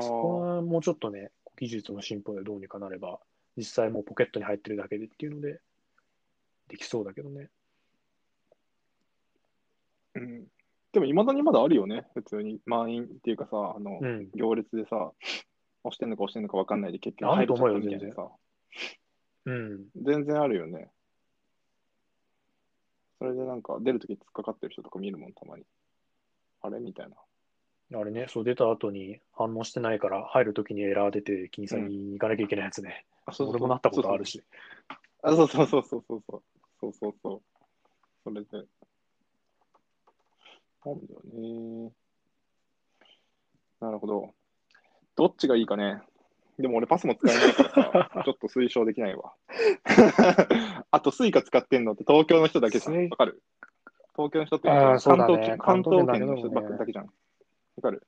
[0.00, 3.18] そこはもうちょっとね、技術の進歩でどうにかなれば、
[3.56, 5.60] 実際もうポケットに入ってるだけでっていうので、
[6.68, 7.50] できそうだけどね。
[10.14, 10.46] うん。
[10.92, 12.60] でも、いまだにまだあるよね、普通に。
[12.64, 14.30] 満員っていうかさ、あの、うん。
[14.34, 15.12] 行列でさ、
[15.84, 18.36] 押してんのか押してんのか分かんないで、結局あると思うよ入れちゃったみたいなさ、
[19.46, 19.86] うん。
[20.02, 20.90] 全然あるよね。
[23.18, 25.64] それでなんか、出るとき突っかかってる人とか見るもん、たまに。
[26.60, 27.16] あれみたいな。
[27.98, 33.04] あれね、そう出た後に反応してないから、入るときにエラー出て、金さんに行かなきゃいけないやつね。
[33.26, 34.42] あ、そうそう俺もなったことあるし。
[35.22, 36.42] あ、そうそうそうそうそうそう。
[36.80, 37.42] そうそうそう。
[38.24, 38.66] それで。
[40.84, 41.92] なんだよね。
[43.80, 44.34] なるほど。
[45.16, 46.00] どっちがいいかね。
[46.58, 49.32] でも俺パスも使えないからさ、 ちょっと推奨できないわ。
[50.90, 52.92] あとスイカ使ってんのって東京の人だけじゃ。
[52.92, 53.42] わかる？
[54.16, 57.04] 東京の人って関東圏関東圏の人ばっかりだけじゃん。
[57.06, 57.10] わ
[57.82, 58.06] かる？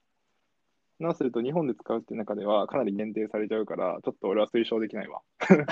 [1.00, 5.22] なすると日本で使うって中ではかなり限定されちゃうから、ちょっと俺は推奨できないわ。
[5.50, 5.64] 今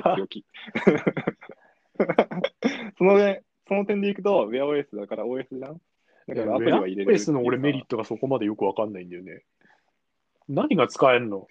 [0.00, 0.44] 回強気。
[2.98, 5.80] そのね、その点でいくと、WearOS だから OS じゃん？
[6.28, 7.18] だからアプリは入れれる。
[7.18, 9.42] OS の俺メリットがそこまでよくわかんないんだよね。
[10.48, 11.46] 何が使えるの？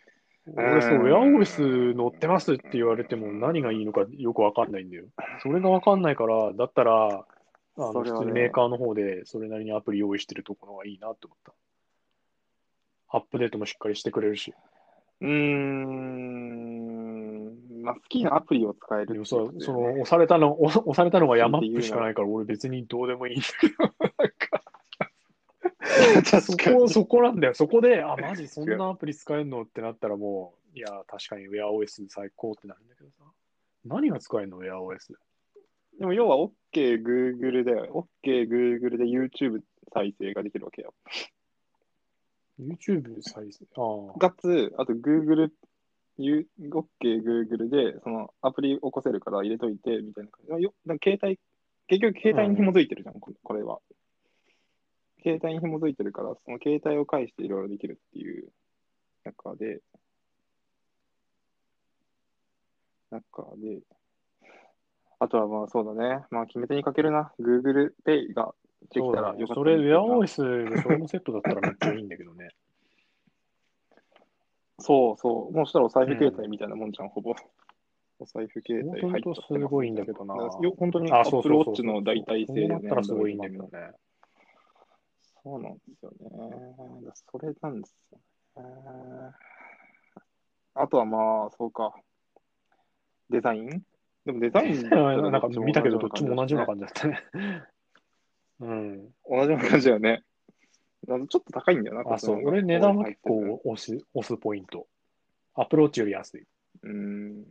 [0.55, 5.05] 俺そう、うん WearOS 乗ってますって言われても何がいいのかよくわかんないんだよ。
[5.43, 7.25] それがわかんないから、だったら、
[7.77, 11.53] あの普通にメーカーの方でそれなりにアプリ用意してるところがいいなって思った。
[13.13, 14.53] アップデートもしっかりしてくれるし。
[15.21, 16.21] うーん、
[17.83, 24.50] まあ、好きなアプリを使えるっていうでもさその押されたの、押押されたのがヤマップしかないから、俺別にどうでもいいんだけど、なんか
[26.41, 27.53] そこ、そこなんだよ。
[27.53, 33.26] そこで、あ、マジそんなアプリ使えるのってなったらもう、いや、確かに WearOS 最高ってなるんだけどさ。
[33.86, 35.14] 何が使えるの ?WearOS。
[35.99, 36.05] で？
[36.05, 36.51] も要は OK
[37.03, 39.62] Google で、OK Google で YouTube
[39.93, 40.93] 再生ができるわけよ。
[42.59, 43.66] YouTube 再生？
[43.76, 44.20] ああ。
[44.20, 45.49] かつ、あと Google、
[46.18, 46.86] ゆ OK
[47.24, 50.64] Google でそのアプリ起こせるから入れといてみたいな感じ。
[50.64, 51.39] よなんか携帯、
[51.88, 53.80] 結局携帯に紐づいてるじゃん、ここれは。
[55.24, 58.49] 携帯に紐づいてるから、その携帯を介していろいろできるっていう
[59.24, 59.80] 中で、
[63.11, 63.82] 中で、
[65.19, 66.24] あとはまあそうだね。
[66.32, 67.32] まあ決め手にかけるな。
[67.39, 68.53] Google Pay が
[68.93, 72.49] できたらよかったそれ、んだけどな WearOS でそれもセットだったらめっちゃいいんだけどね。
[74.80, 75.53] そうそう。
[75.53, 77.36] もうしたらお財布携帯みたいなもんじゃん、ほぼ。
[78.19, 83.69] お財布携帯入っちゃってますごいんだけどなよ本当にあ、Apple そうそうそう Watch の代替性そうなったらすごいんだけどね。
[85.43, 86.29] そうなんですよね。
[87.05, 89.31] だそれなんですよね。
[90.73, 91.93] あとはまあ、そうか。
[93.29, 93.83] デザイン？
[94.25, 97.23] でもデザイン なんか見たけど、どっちも同じような感感じだったね。
[98.59, 99.07] うん。
[99.07, 99.13] じ。
[99.29, 100.23] 同じような感じだよね。
[101.07, 102.41] ちょっと高いんだよな、あ、そう。
[102.45, 104.87] 俺値段は結構押す、押すポイント。
[105.55, 106.47] アプローチより安い。
[106.83, 107.45] うーん。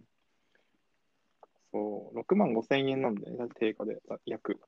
[1.73, 4.61] そう、6万5千円なんだよね、定価で、約。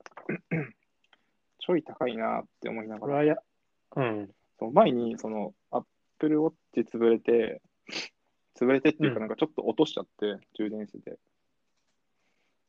[1.65, 3.23] ちょい高いなって思いながら。
[3.23, 3.35] や、
[3.95, 4.29] うん。
[4.59, 6.53] そう前に、その、Apple Watch
[6.91, 7.61] 潰れて、
[8.59, 11.17] 潰れてっていうか、うんなんかちょっと落としちゃって、充電してて。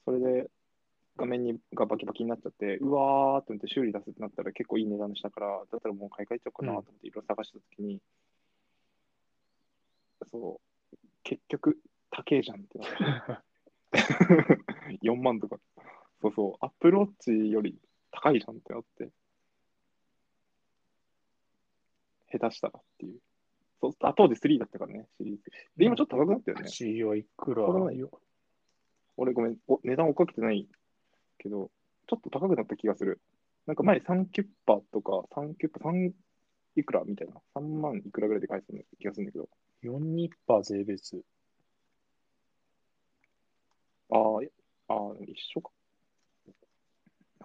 [0.05, 0.51] それで、
[1.17, 8.01] 画面にがバキバキになっちゃって、うわーって思って修理出すってなったら結構いい値段したから、だったらもう買い替えちゃおうかなと思っていろいろ探したときに、
[10.31, 10.61] そ
[10.93, 11.79] う、結局、
[12.11, 13.41] 高えじゃんってなっ
[13.91, 14.99] て。
[15.03, 15.59] 4万とか。
[16.21, 17.77] そうそう、アップルウォッチより
[18.15, 19.11] 高いじゃんってなって。
[22.33, 23.21] 下手したらっていう。
[23.81, 25.43] そうあ当時3だったからね、シリーズ。
[25.77, 26.69] で、今ちょっと高くなったよね。
[26.69, 27.67] C はいくら？
[29.17, 30.67] 俺ごめん、お値段追っかけてない
[31.39, 31.71] けど、
[32.09, 33.21] ちょっと高くなった気がする。
[33.67, 36.13] なんか前3キュッパとか、3キュッパ、3
[36.77, 37.35] いくらみたいな。
[37.55, 38.67] 3万いくらぐらいで返す
[38.99, 39.49] 気がするんだけど。
[39.85, 41.23] 4ニッパー税別。
[44.11, 44.51] あー
[44.89, 45.71] あー、でも一緒か。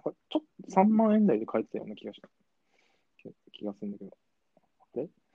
[0.02, 2.28] ちょっと3万円台で買えてたような気がした。
[3.18, 4.10] 気気がするんだけど。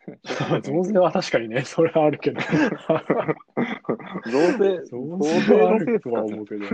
[0.62, 2.40] 増税は確かにね、それはあるけど。
[2.40, 2.48] 増
[4.60, 5.18] 税、増
[5.48, 6.66] 税はあるとは思うけど。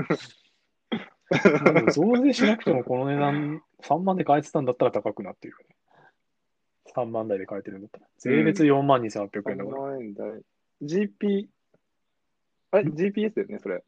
[1.91, 5.76] 増税しなくてもこの値段、3万で買えてたんだったら高くなってるよね。
[6.93, 8.08] 3万台で買えてるんだったら。
[8.18, 9.82] 税別4万2800円だ3から。
[9.82, 10.41] 万円台。
[10.82, 11.47] GP、
[12.72, 13.84] あれ、GPS だよね、それ。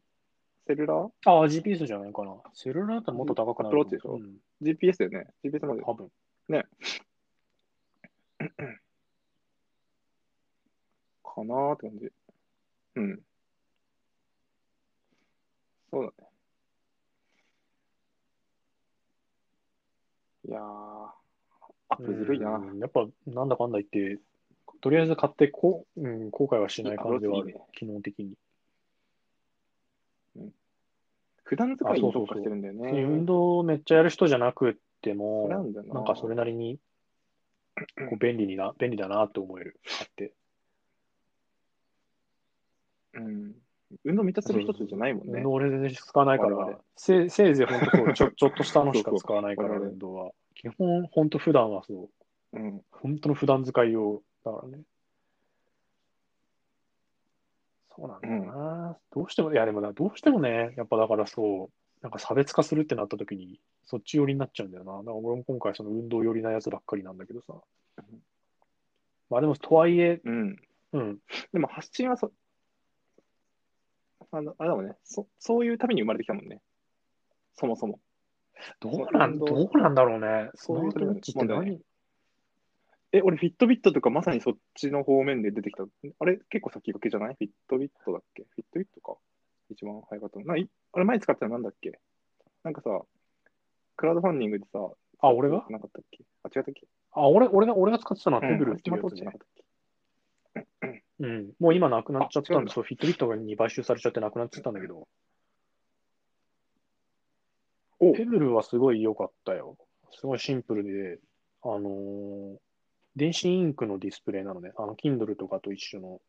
[0.66, 1.10] セルラー？
[1.26, 2.36] ああ、GPS じゃないかな。
[2.54, 3.68] セルラーだったらもっと高くなる。
[3.68, 4.14] アプローチでしょ？
[4.14, 5.26] うん ?GPS だよね。
[5.44, 5.82] GPS まで。
[5.82, 6.10] 多分。
[11.24, 12.10] かなーって感じ。
[12.96, 13.20] うん。
[15.90, 16.30] そうだね。
[20.46, 22.56] いやー、アップずるいな。
[22.56, 24.20] うんやっぱ、なんだかんだ言って、
[24.80, 28.34] とりあえず買ってこう、うん、後悔はしない感じはある機能的に。
[31.44, 32.90] 普段使いに特化してるんだよね。
[33.02, 35.82] 運動めっちゃやる人じゃなくてそもれ、なんな。
[35.82, 36.78] なんかそれなりに
[37.76, 37.82] こ
[38.12, 40.32] う便利にな、 便利だなって思える、買って。
[43.14, 43.54] うん。
[44.04, 45.42] 運動めっちゃする人じゃないもんね運。
[45.44, 50.32] 動俺全然使わないから、せせいぜい本当 ちょ、ちょっとしたのしか使わないから、運動は。
[50.54, 52.10] 基本、本当普段はそ
[52.54, 52.82] う、うん。
[52.90, 54.82] 本当の普段使い用だからね。
[57.96, 64.92] そうなんだよな、どうしても、いやでもな、どうしてもね、やっぱだからそう、なんか差別化するってなった時に、そっち寄りになっちゃうんだよな。
[64.98, 67.54] だから俺も今回その運動寄りなやつばっかりなんだけどさ。
[69.30, 70.56] まあでも、とはいえ、うん。
[70.92, 71.18] うん、
[71.52, 72.30] でも発信はそ、
[74.30, 75.26] あの、あれだもんねそ。
[75.38, 76.60] そういうために生まれてきたもんね。
[77.56, 78.00] そもそも。
[78.80, 80.50] どうなん、どうなんだろうね。
[80.54, 81.80] スそういうマートウォッチって何？
[83.16, 85.84] え、俺、フィットビットとかまさにそっちの方面で出てきた。
[85.84, 87.36] あれ、結構先駆けじゃない？
[87.38, 88.42] フィットビットだっけ？
[88.42, 89.16] フィットビットか。
[89.70, 90.46] 一番早かったの。
[90.46, 90.68] ない？
[90.92, 92.00] あれ、前使ってたのなんだっけ？
[92.64, 92.90] なんかさ、
[93.96, 94.80] クラウドファンディングでさ、
[95.20, 95.64] あ、俺が？
[95.70, 96.24] なかったっけ？
[96.42, 96.88] あ、違ったっけ？
[97.12, 99.38] あ、俺、俺が、俺が使ってたのはうんペブルっていうやつねスマート
[100.56, 100.64] ウォッチなか。
[100.64, 101.02] ったっけ？
[101.20, 101.52] うん。
[101.60, 105.06] もう今なくなっちゃったんで、そう、フィットビットに買収されちゃってなくなっちゃったんだけど、
[108.00, 109.76] おペブルはすごい良かったよ。
[110.10, 111.20] すごいシンプルで、
[111.62, 112.56] あのー
[113.16, 114.72] 電子インクのディスプレイなのね。
[114.76, 116.20] あの、Kindle とかと一緒の。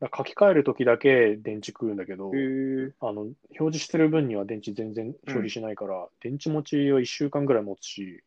[0.00, 2.30] だ書き換えるときだけ電池食うんだけど、
[3.00, 8.22] あの、表示してる分には電池全然処理しないから、電池持ちは1週間ぐらい持つし、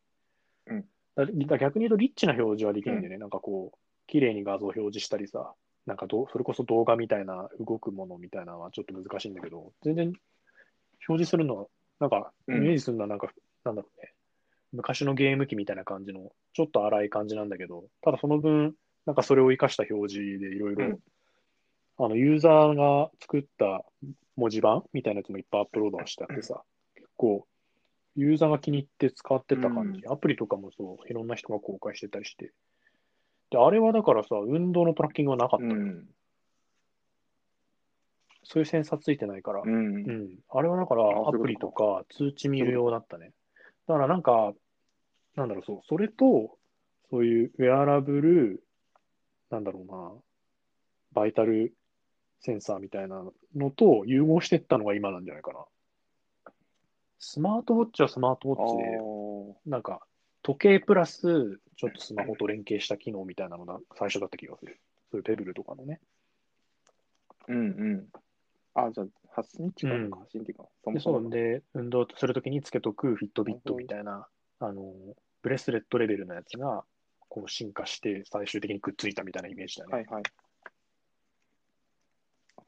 [0.68, 0.86] うん
[1.16, 3.18] だだ逆に言うとリッチな表示はできないんだよね。
[3.20, 3.78] なんかこう、
[4.08, 5.54] 綺麗に画像表示したりさ、
[5.86, 10.18] なんかどうそれこそ動画みたいな動くものみたいなのはちょっと難しいんだけど、全然表
[11.08, 11.66] 示するのは、
[12.00, 13.32] なんかイうんメージするのはなんか、
[13.64, 14.14] なんだろうね、
[14.74, 18.74] 昔のゲーム機みたいな感じの、ちょっと荒い感じなんだけど、ただその分、
[19.06, 21.00] なんかそれを活かした表示でいろいろうん、
[21.98, 23.86] あの、ユーザーが作った
[24.36, 26.64] 文字盤みたいなやつもいっぱいアップロードしてあってさ、
[26.96, 27.48] 結構、
[28.16, 32.52] ユーザーが気に入って使ってた感じ、アプリとかもそう、いろんな人が公開してたりして。
[33.52, 35.72] で、あれはだからさ、運動のトラッキングはなかったよ。
[35.72, 36.08] うん。
[38.44, 40.12] そういうセンサーついてないから、うんう。
[40.12, 40.40] ん。
[40.50, 43.32] あれはだからあアプリとか通知見る用だったね。
[43.88, 44.54] だからなんか、
[45.36, 46.58] なんだろう、そう、それと、
[47.10, 48.64] そういうウェアラブル、
[49.50, 50.12] なんだろうな、
[51.14, 51.74] バイタル
[52.40, 53.24] センサーみたいな
[53.56, 55.66] のと融合していったのが今なんじゃないかな。
[57.20, 60.06] スマートウォッチはスマートウォッチで、おなんか、
[60.42, 64.80] 時計プラス、ちょっとスマホと連携した機能みたいなのが最初だった気がする。
[65.10, 66.02] そういうペブルとかのね。
[67.48, 68.08] うんうん。
[68.74, 74.28] あ、じゃあ、発信近いのか、うん発信っていうか、そで、もそもで、運動するときにつけとくフィットビットみたいな、
[74.60, 74.94] あの、
[75.44, 76.84] ブレスレットレベルのやつが、
[77.30, 79.92] こう進化して、最終的にくっついたみたいなイメージだね。
[79.92, 80.24] はいはい。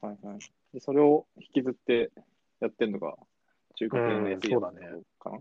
[0.01, 0.39] はいはい。
[0.73, 2.11] で、それを引きずって
[2.59, 3.15] やってるのが
[3.75, 5.39] 中華系の安いやつうんそうだねかな。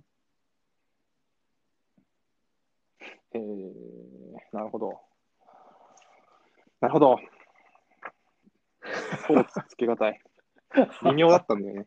[3.35, 5.01] えー、なるほど。
[6.80, 7.18] なるほど。
[8.85, 10.20] スポーツつけがたい。
[11.05, 11.87] 微妙だったんだよね。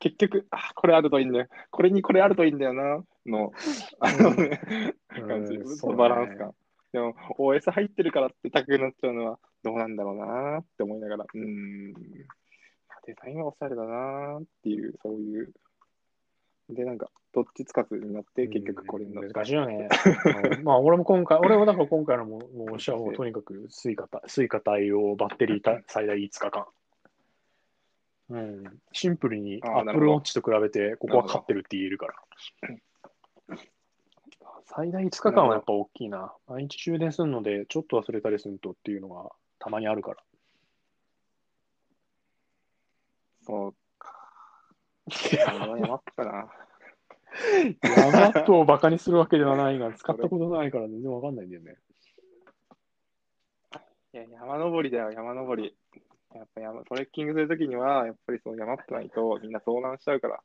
[0.00, 1.46] 結局、あ、これあるといいんだよ。
[1.70, 3.52] これにこれあるといいんだよな、の、
[4.00, 4.60] あのね、
[5.08, 6.54] 感じ、うバランス感。
[6.92, 11.92] でも、OS 入ってるからって高くなっちゃうのはどうなんだろうなって思いながら、うーん、
[13.06, 15.52] デザインはおしゃれだなっていう、そういう。
[16.70, 19.32] で、なんか、どっちつかずになって、結局これになった。
[19.32, 19.88] 難しいよね。
[20.56, 26.66] う んまあ、俺も今回、俺はだから今回のも、もう、私はもうとにかくスイカた、スイカ対応バッテリーた最大5日間。
[28.30, 32.14] うん、シンプルにあーなるほ Apple ど Watch と比べて、ここは勝ってるって言えるから。
[34.64, 36.32] 最大5日間はやっぱ大きいな。
[36.46, 40.16] 毎日充電するので、ちょっと忘れたりするとっていうのがたまにあるから。
[43.42, 44.14] そうか。
[45.48, 46.48] あ の山っかな。
[47.82, 51.76] ヤマットをバカにするわけではないが、 使ったことないから全然わかんないんだよね。
[54.12, 55.76] いや、山登りだよ、山登り。
[56.34, 60.40] やっぱ山トレッキングするときには、やっぱりその山っぽないとみんな遭難しちゃうから。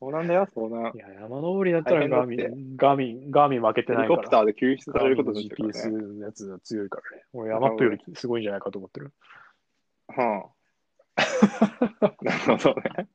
[0.00, 0.98] 遭難だよ、遭難い。
[0.98, 4.22] や、山登りだったらガーミン、ガーミン、ガーミン負けてヘリないから。
[4.22, 6.18] コプターで救出されることになってるから GPS ね。
[6.20, 7.24] のやつが強いからね。
[7.34, 9.12] 俺、ヤマットよりすごいんじゃないかと思ってる。
[10.08, 10.60] はあ。
[12.22, 13.08] なるほどね。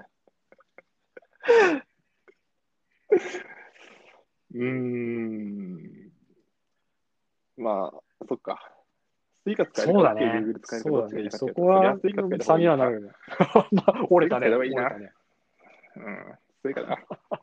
[4.53, 6.11] うーん。
[7.57, 8.71] まあ、そっか。
[9.43, 11.29] スイカ使えるそうだねそうだね。
[11.31, 13.11] そこはスイカ使えた差方がいいかにはなるね。
[14.09, 14.47] 折れたね。
[14.47, 15.13] スイカ使えればいいな折れたね。
[15.97, 16.44] うん。
[16.66, 16.97] スイカだ。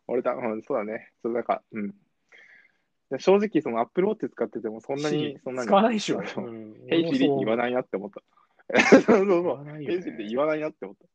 [0.09, 0.33] 俺だ。
[0.33, 1.12] うん、そうだね。
[1.23, 1.95] そうだから、うん。
[3.11, 5.68] で正直、その Apple Watch 使ってても、そんなに、そんなに。
[5.68, 6.20] 使わないでしょ。
[6.88, 7.73] Hey Siri って言わない。
[7.73, 8.23] なって思った。
[8.91, 9.64] そうそう言そう。
[9.64, 10.29] Hey Siri ってね。
[10.29, 11.07] 言わないなって思った。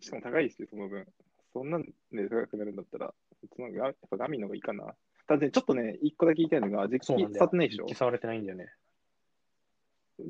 [0.00, 1.06] しかも高いし、その分。
[1.52, 3.12] そんなんで高くなるんだったら、
[3.56, 4.94] そのやっぱガーミンの方がいいかな。
[5.26, 8.68] ただね、ちょっとね、一個だけ言いたいのが、実機そうなんだよ使ってないでしょ実機触れてないんだよね。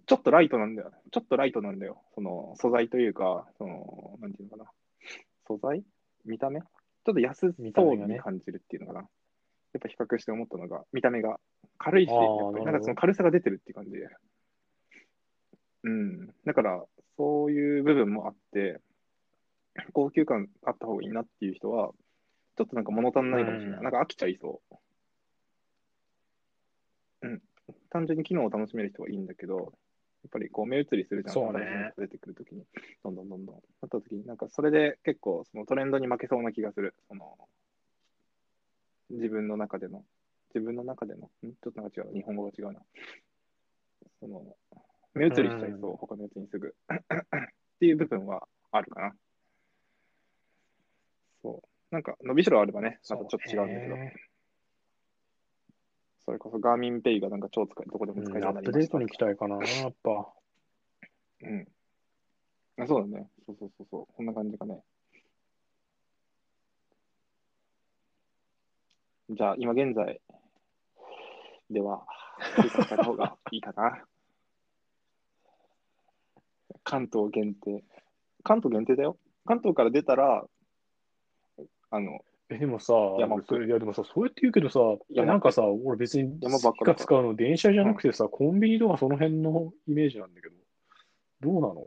[0.07, 0.93] ちょっとライトなんだよ。
[1.11, 2.03] ちょっとライトなんだよ。
[2.15, 4.71] その素材というか、その、なんていうのかな。
[5.47, 5.83] 素材
[6.29, 6.61] 見た目？
[6.61, 9.01] ちょっと安そうに感じるっていうのかな。
[9.01, 9.07] や
[9.79, 11.39] っぱ比較して思ったのが、見た目が
[11.79, 14.09] 軽いし、やっぱりなんかその軽さが出てるっていう感じで。
[15.85, 16.35] うん。
[16.45, 16.85] だから、
[17.17, 18.81] そういう部分もあって、
[19.93, 21.93] 高級感あった方がいいなっていう人は、
[22.57, 23.79] ちょっとなんか物足んないかもしれない。
[23.79, 24.61] うんなんか飽きちゃいそ
[27.23, 27.27] う。
[27.29, 27.43] うん。
[27.91, 29.73] 単純に機能を楽しめる人はいいんだけど、
[30.29, 31.35] ぱりこう目移りするじゃん。
[31.35, 31.53] そう
[31.97, 32.65] 出てくるときに、
[33.05, 33.55] どんどんどんどん。
[33.55, 36.95] なったときに、なんかそれで結構そのトレンドに負けそうな気がする。
[37.09, 37.37] その
[39.11, 40.05] 自分の中での、
[40.55, 41.53] 自分の中での、ん？
[41.53, 42.81] ちょっとなんか違う、日本語が違うな。
[44.21, 44.43] その
[45.15, 46.75] 目移りしちゃいそう、うん他のやつにすぐ。
[46.89, 49.15] っていう部分はあるかな。
[51.43, 51.69] そう。
[51.91, 54.15] なんか伸びしろあればね、またちょっと違うんだけど、ね
[56.29, 60.31] それこそガーミンペイがなんか超使える、どこでも使えるようアッになりましたプデートに行きたいかな、やっぱ。
[61.41, 61.67] うん。
[62.83, 63.31] あそうだね。
[63.47, 64.15] そうそうそうそう。
[64.15, 64.85] こんな感じかね。
[69.31, 70.21] じゃあ、今現在
[71.71, 72.05] では、
[72.61, 74.05] 追加した方がいいかな。
[76.85, 77.83] 関東限定。
[78.43, 79.17] 関東限定だよ。
[79.47, 80.47] 関東から出たら、
[81.91, 83.29] あの、え、でもさ、いや
[83.79, 84.81] でもさ、そうやって言うけどさ、
[85.11, 90.55] 山なんかさ、俺別に山ばっか使うの電車じゃなくてさ、コンビニとかその辺のイメージなんだけど、
[91.41, 91.87] どうなの？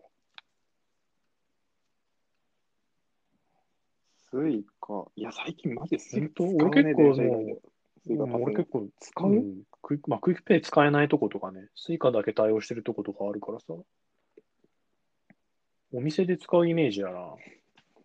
[4.29, 5.05] スイカ。
[5.15, 7.61] いや、最近マジスイカ使うね俺結構電車以外で。
[8.03, 9.63] スイカもう俺結構使う、うん。
[9.81, 13.73] クイックまあ、クイックペイ使えないとことかね、スイカだけ対応してるとことかあるからさ、
[15.91, 17.33] お店で使うイメージだな。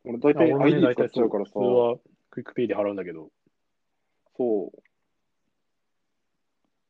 [0.05, 1.53] 俺大体あ俺も ID ね使っちゃうからさ。
[1.55, 1.99] 普通、は
[2.37, 3.31] クイックペイで払うんだけど、
[4.37, 4.79] そう。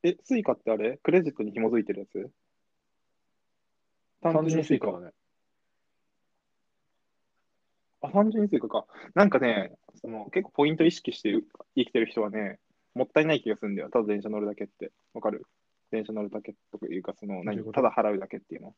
[0.03, 0.99] え、スイカってあれ？
[1.05, 2.29] クレジットに紐づいてるやつ？
[4.23, 5.13] 単純にスイカだね。
[8.01, 8.87] あ、単純にスイカか。
[9.15, 9.71] なんかね、
[10.01, 12.59] その結構ポイント意識してる生きてる人はね、
[12.95, 13.89] もったいない気がするんだよ。
[13.89, 14.91] ただ電車乗るだけって。
[15.15, 15.45] わかる？
[15.93, 17.63] 電車乗るだけというか、その何？
[17.73, 18.75] ただ払うだけっていうの。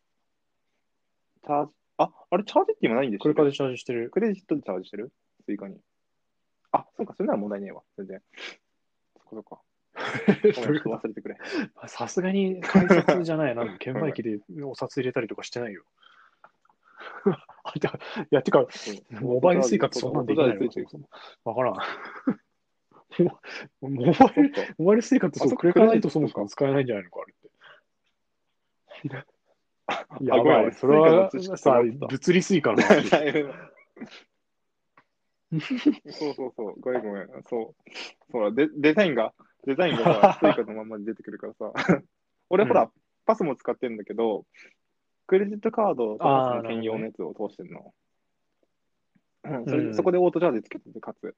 [1.47, 4.11] チャージ、あ、あれチャージって今何でしてるこれからチャージしてる。
[4.11, 5.11] クレジットでチャージしてる？
[5.47, 5.79] スイカに。
[6.73, 7.83] あ、そうか、それなら問題ねえわ。
[7.97, 8.23] 全然。
[9.19, 9.61] そ こそこ。
[9.97, 11.37] 忘れてくれ。
[11.87, 13.79] さすがに改札じゃないな。
[13.79, 15.85] 券売機でお札入れたりとかしてないよ。
[17.64, 17.81] あい
[18.31, 18.66] や、てか、
[19.21, 20.59] モバイルスイカってそんなんできないの？
[20.61, 20.87] ついてる
[21.45, 21.75] わからん。
[23.19, 23.41] モ
[23.91, 30.25] モバイル、モバイルスイカってそう、あそっかクレカないとそもそも使えないんじゃないのか、あれって。
[30.25, 33.11] やばい、それはさ物理スイカの話
[35.51, 37.29] そうそうそう、ごめんごめん。
[37.49, 37.91] そう。
[38.31, 39.33] そうだデデザインが、
[39.67, 41.73] デザインがさ、 スイカのまんまで出てくるからさ。
[42.51, 42.93] 俺、ほら、う
[43.25, 44.47] パスモ使ってるんだけど、
[45.27, 47.95] クレジットカードとあーパスの兼用のやつを通してるの。
[49.45, 51.35] うんそうんれそこでオートチャージつけてて、かつ。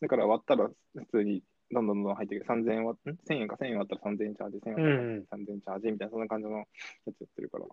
[0.00, 2.46] だから割ったら普通にどんどんどんどん入ってくる。
[2.46, 2.96] 3000円は、ん
[3.26, 6.64] ?1000 円か1000円割ったら3000円チャージ、1000円割ったら3000円チャージみたいな、そんな感じのや
[7.04, 7.64] つやってるから。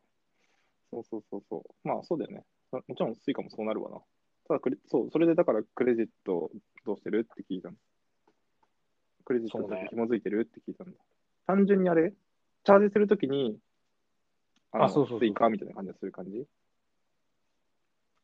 [0.92, 1.88] そうそうそうそう。
[1.88, 2.44] まあそうだよね。
[2.72, 4.02] もちろんスイカもそうなるわな。
[4.48, 6.52] ただクレ、そう、それでだからクレジット
[6.86, 7.28] どうしてる？
[7.32, 7.76] って聞いたの。
[9.26, 10.42] クレジットと紐づいてる？
[10.42, 10.94] って聞いたんだ。
[11.46, 12.14] 単純にあれ？
[12.64, 13.58] チャージするときに、
[14.72, 16.46] あのあそうそうそうスイカみたいな感じでする感じ？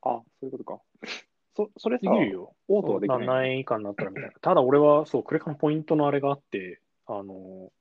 [0.02, 0.82] あ、そういうことか。
[1.56, 2.56] そそれさ、できるよ。
[2.68, 3.28] オートはできない？
[3.28, 4.32] 何円以下になったらみたいな。
[4.42, 7.72] ただ俺は、そう、クレカのポイントのあれがあって、あの、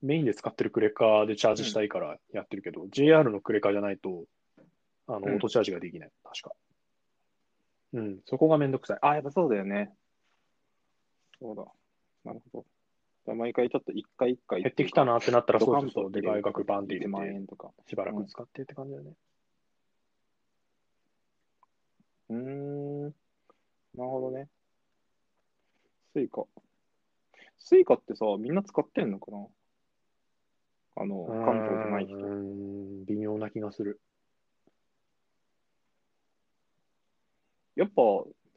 [0.00, 4.24] メインで使ってるクレカでチャージしたいからやってるけど、JR のクレカじゃないと、
[5.08, 6.10] あの、うんオートチャージができない。
[6.24, 6.52] 確か。
[7.92, 8.98] うん、そこがめんどくさい。
[9.02, 9.94] あ、やっぱそうだよね。
[11.40, 11.64] そうだ。
[12.24, 12.64] なるほ
[13.26, 13.34] ど。
[13.34, 17.70] 毎回ちょっと一回一回減ってきたなってなったら、そうそうそう、でかい額バンって入1万れて、円とか。
[17.86, 19.12] しばらく使ってって感じだよね。
[22.30, 23.02] うーん。
[23.04, 23.10] な
[24.04, 24.48] るほどね。
[26.12, 26.44] スイカ。
[27.58, 29.46] スイカってさ、みんな使ってんのかな？
[30.96, 32.16] あの、関東じゃない人。
[32.16, 34.00] うーん、微妙な気がする。
[37.78, 38.02] やっぱ、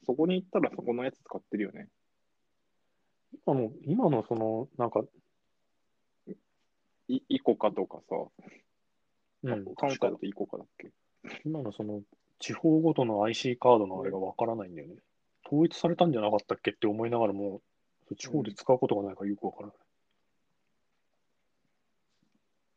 [0.03, 1.87] そこに行ったらそこのやつ使ってるよね。
[3.45, 5.03] 今の、今のその、なんか、
[7.07, 8.15] いイコカとかさ、
[9.43, 10.91] うん、関西だとイコカだっけ？
[11.45, 12.01] 今のその、
[12.39, 14.95] 地方ごとの IC カードのあれがわからないんだよね。
[15.45, 17.61] 統一されたんじゃなかったっけって思いながらも、
[18.17, 19.75] 地方で使うことがないからよくわからない。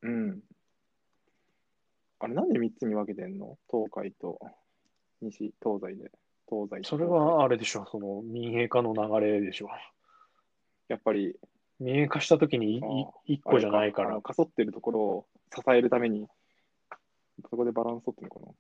[0.03, 0.41] うん。
[2.19, 3.57] あれ、なんで3つに分けてんの？
[3.71, 4.39] 東海と
[5.23, 6.11] 西、東西で。
[6.49, 9.69] 東西とそれはあれでしょ、その民営化の流れでしょ。
[10.89, 11.37] やっぱり、
[11.81, 12.83] 民営化したときに
[13.27, 16.27] 一個じゃないからかそってるところを支えるために、
[17.51, 18.53] そこでバランス取ってるのかな。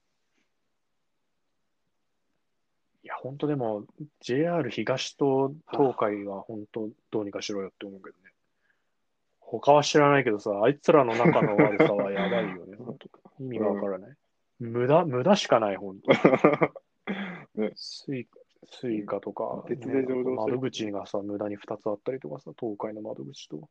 [3.05, 3.85] いや、本当でも、
[4.21, 8.35] JR 東と東海は本当どうにかしろよって思うけどね。
[9.41, 13.09] 他は知らないけどさ、あいつらの中の悪さはやばいよね、 本当
[13.41, 14.17] 意味がわからない。
[14.59, 16.11] 無駄、無駄しかない、本当
[17.57, 18.27] ね、スイ
[18.71, 23.69] スイカとか、別で上場窓口がさ、無駄に2つあったりとかさ、東海の窓口と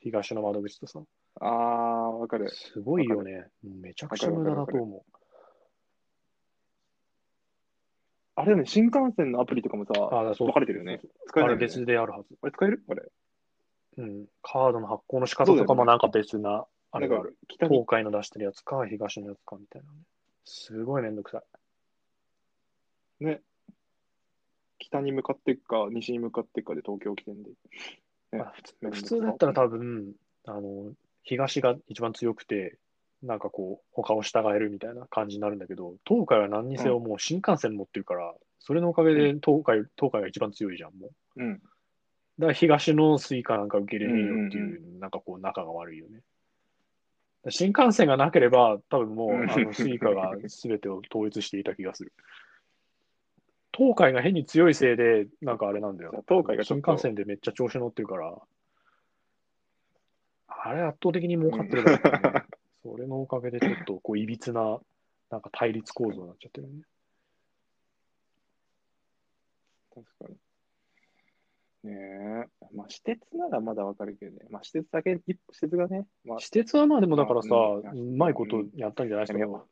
[0.00, 1.00] 東の窓口とさ、
[1.40, 2.48] ああ、わかる。
[2.50, 3.46] すごいよね。
[3.62, 5.04] めちゃくちゃ無駄だと思
[8.36, 10.14] あれだね、新幹線のアプリとかもさ、う。
[10.30, 11.00] あ、そう分かれてるよね。
[11.26, 12.36] 使えあれないよね別であるはず。
[12.42, 12.84] あれ使える？
[12.88, 13.02] あれ。
[13.98, 14.26] うん。
[14.42, 17.36] カードの発行の仕方とかもなんか別な、あれがある。
[17.48, 19.98] 東海の出してるやつか、東のやつかみたいなね。
[20.44, 21.42] すごいめんどくさい。
[23.20, 23.40] ね、
[24.78, 27.50] 北に向かっていくか、西に向かっていくかで東京来てんで。
[27.50, 27.56] ね
[28.32, 30.14] まあ普通普通だったら多分、
[30.46, 30.92] あの、
[31.22, 32.78] 東が一番強くて、
[33.22, 41.42] なんかこう、他を従えるみたいな感じになるんだけど、東海は何にせよもう新幹線持ってるから、それのおかげで東海、東海が一番強いじゃん、もう。
[41.42, 41.58] うん。
[41.58, 46.20] だから東のスイカなんか受け入れねえよってうんいう、なんかこう仲が悪いよね。
[47.48, 52.12] 新幹線がなければ、多分もう、うんあのスイカが全てを統一していた気がする。
[53.76, 56.24] 東海が変に強いせいで、なんかあれなんだよ。
[56.26, 58.34] 東海が新幹線でめっちゃ調子乗ってるから、
[60.48, 62.46] あれ圧倒的に儲かってるから、ね、
[62.82, 64.80] それのおかげでちょっとこういびつな、
[65.30, 66.82] なんか対立構造になっちゃってるね。
[69.94, 70.28] 確か
[71.84, 71.90] に。
[71.90, 72.66] ねえ。
[72.72, 74.46] まあ、私鉄ならまだわかるけどね。
[74.48, 79.64] まあ、私鉄だけ、一私鉄がね、まあ、私鉄はまあでもだからさ、ううんまいことやったんじゃないですか、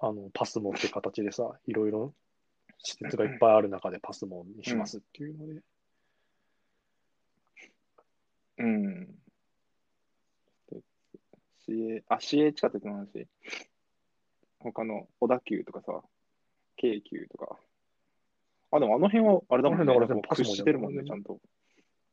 [0.00, 2.14] あのパスモって形でさ、いろいろ
[2.78, 5.62] 私鉄がいっぱいある中でパスモにしますっていうので。
[8.58, 9.08] うん。
[11.66, 13.26] 市営、あ、市営地下鉄の話。
[14.58, 16.02] 他の小田急とかさ、
[16.76, 17.58] 京急とか。
[18.70, 19.86] あ、でもあの辺はあれだもんね。
[19.86, 21.38] だからパスしてるもんね、ちゃんと。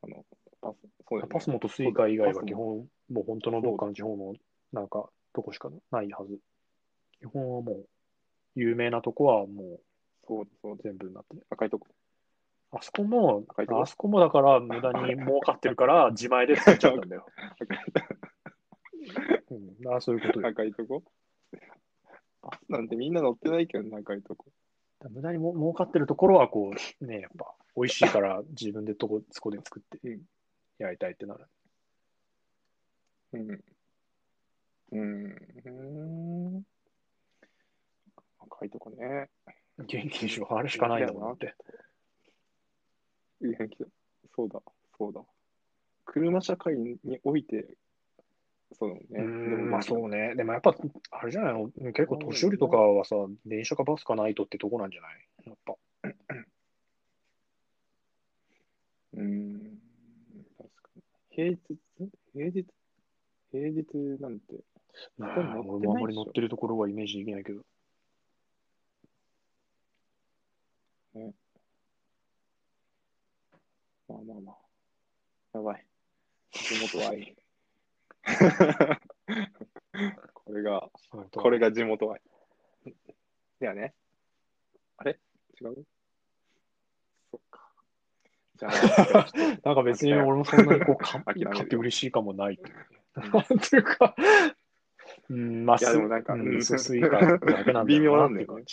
[0.04, 0.26] あの、
[0.62, 4.34] パス、そうねパスモとスイカ以外は基本、もう本当のどっかの地方の
[4.72, 6.40] なんかとこしかないはず。
[7.20, 7.86] 基本はもう、
[8.56, 9.80] 有名なとこはもう
[10.28, 10.84] そうだ、そうだ。
[10.84, 11.46] 全部になってる。
[11.50, 11.88] 赤いとこ。
[12.74, 17.26] あそこも赤いと、こあそこもだから無駄に儲かってるから 自前で作っちゃったんだよ。
[19.50, 20.48] うん、あそういうことよ。
[20.48, 21.04] 赤いとこ
[22.42, 24.46] バスなんてみんな乗ってないけどね、赤いとこ。
[25.10, 30.22] 無駄にも儲かってるところはこうね、やっぱ美味しいから自分でとこそこで作ってうん
[30.78, 31.48] やりたいってなる。
[33.34, 33.64] うん。
[34.92, 36.64] うん。
[38.40, 39.30] 赤いとこね。
[39.78, 41.56] 元気でしょ、あれしかないんだもんだって。
[43.44, 43.58] いや
[44.36, 44.62] そうだ、
[44.98, 45.22] そうだ。
[46.06, 47.78] 車社会において、
[48.74, 49.00] そうね。
[49.10, 50.36] うでもん、まあそうね。
[50.36, 50.76] でもやっぱ、
[51.12, 51.70] あれじゃないの？
[51.94, 53.16] 結構年寄りとかはさ、
[53.46, 55.28] 電車かバスかないとってとこなんじゃない？
[55.48, 55.76] やっぱ。
[59.14, 59.80] うん。
[60.58, 61.04] 確かに。
[61.32, 61.58] 平日？
[62.34, 62.66] 平日？
[63.52, 64.64] 平日なんて。
[65.18, 67.62] ないでしょ俺もあんまり乗ってるところはイメージできないけど。
[71.14, 71.22] ま
[74.10, 74.56] あまあまあ。
[75.54, 75.86] やばい。
[76.52, 77.36] 地元愛。
[80.34, 80.90] これが、
[81.32, 82.22] これが地元愛。
[83.60, 83.94] ではね。
[84.98, 85.20] あれ？
[85.62, 85.86] 違う？
[87.32, 87.72] そっか。
[88.56, 89.28] じゃあ、
[89.64, 92.56] なんか別に俺もそんなにこう 買って嬉しいかもない。
[92.56, 92.72] うん
[93.14, 94.16] なんていうか、
[95.30, 98.64] うん、まあ、いやでもなんかううんそうスイカだけなんだよ微妙ななんだよね。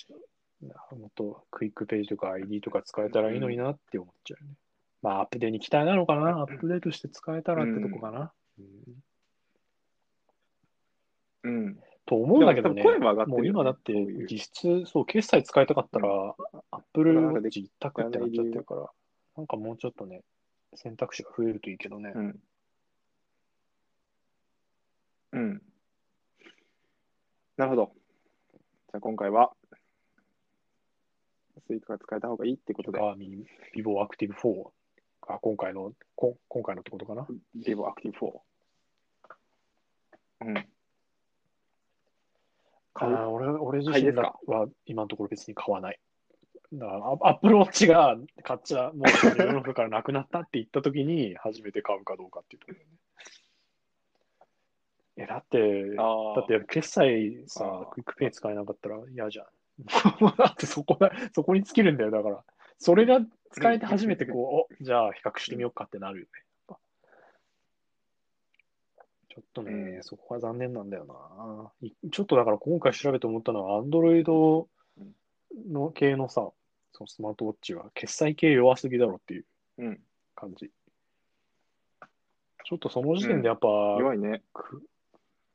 [0.61, 4.51] もっとクイックページとか ID とか使えたらいいのになって思っちゃうね。
[5.03, 6.41] まあ、アップデに期待なのかな？
[6.41, 8.33] アップデートして使えたらってとこかな？
[8.59, 8.67] うん
[11.45, 11.79] うん。
[12.05, 13.93] と思うんだけどねでも声も上がってるよねもう今だって
[14.29, 16.09] 実質、そう、決済使いたかったら、
[16.73, 18.87] アップルウォッチ一択ってなっちゃってやるから、
[19.37, 20.23] なんかもうちょっとね、
[20.75, 22.13] 選択肢が増えるといいけどね。
[22.15, 22.41] うん。
[25.33, 25.63] うん。
[27.57, 27.93] なるほど。
[28.55, 29.53] じゃあ今回は、
[31.69, 33.45] スイカが使えた方がいいってことで、ガーミン、
[33.75, 34.71] ビボアクティブ4
[35.29, 37.27] が今回の、こ今回のってことかな？
[37.55, 38.33] ビボアクティブ4。
[40.47, 40.51] う？
[40.53, 40.57] ん。
[43.01, 44.35] あー俺俺自身は
[44.87, 46.01] 今のところ別に買わない。
[46.73, 52.97] だから、 Apple Watch が買っちゃ、もう世の中からなくなったって言ったときに、初めて買うかどうかっていうところだよね。
[55.19, 59.47] え、だって、あだって決済さあ、ークイックペイ使えなかったら嫌じゃん。
[60.37, 62.45] だってそこだ、そこに尽きるんだよ、だから。
[62.79, 63.20] それが
[63.53, 66.76] 使えて初めてこう、おじゃあ比較してみようかってなるよね。
[69.29, 71.87] ちょっとね、うんそこは残念なんだよな。
[71.89, 74.66] いちょっとだから今回調べて思ったのは、Android
[75.70, 76.51] の系のさ、
[76.93, 79.45] そのスマートウォッチは決済系弱すぎだろっていう
[79.79, 80.01] うん。
[80.35, 80.70] 感じ。
[82.64, 84.43] ちょっとその時点でやっぱ、弱いね。
[84.53, 84.83] く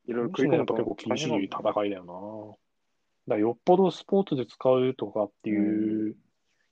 [0.08, 2.63] いろいろこの時点でやっぱ結構厳しい戦いだよな。
[3.28, 6.16] だよっぽどスポーツで使うとかっていう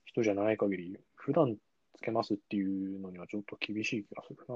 [0.05, 1.55] 人じゃない限り、普段
[1.97, 4.55] つけますっていうのにはちょっと厳しい気がするな。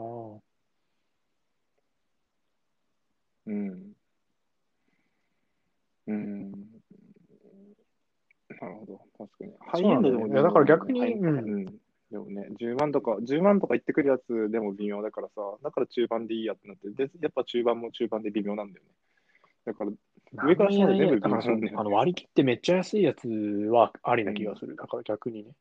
[3.48, 3.96] うん。
[6.08, 6.52] うん。
[8.62, 9.02] なるほど。
[9.18, 9.54] 確かに。
[9.60, 11.66] ハイエンドでもねいやだから逆にはいうんうん。
[12.12, 18.92] でもね、10万とか、10万とか言ってくるやつでも微妙だからさ、だから中盤でいいやってなって、で、やっぱ中盤も中盤で微妙なんだよね。
[19.66, 19.92] だから、
[20.34, 24.76] 上から下まで全部だからそあの割り切ってめっちゃ安いやつはありな気がする。
[24.76, 25.52] だから逆にね。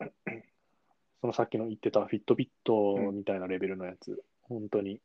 [1.21, 4.99] そのさっきの言ってたフィットビットみたいなレベルのやつ、本当に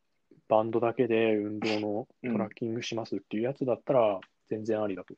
[0.48, 5.14] バンドだけで運動のトラッキングしますっていうやつだったら全然ありだと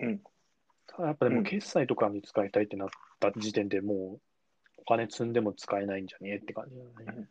[0.00, 0.12] 思う。
[0.12, 0.20] うん。
[0.86, 2.88] ただやっぱでうんも決済とかに使いたいってなっ
[3.20, 4.20] た時点でもう
[4.78, 7.28] お金積んでも使えないんじゃねえって感じだね。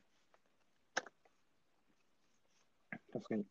[3.14, 3.46] 確かに。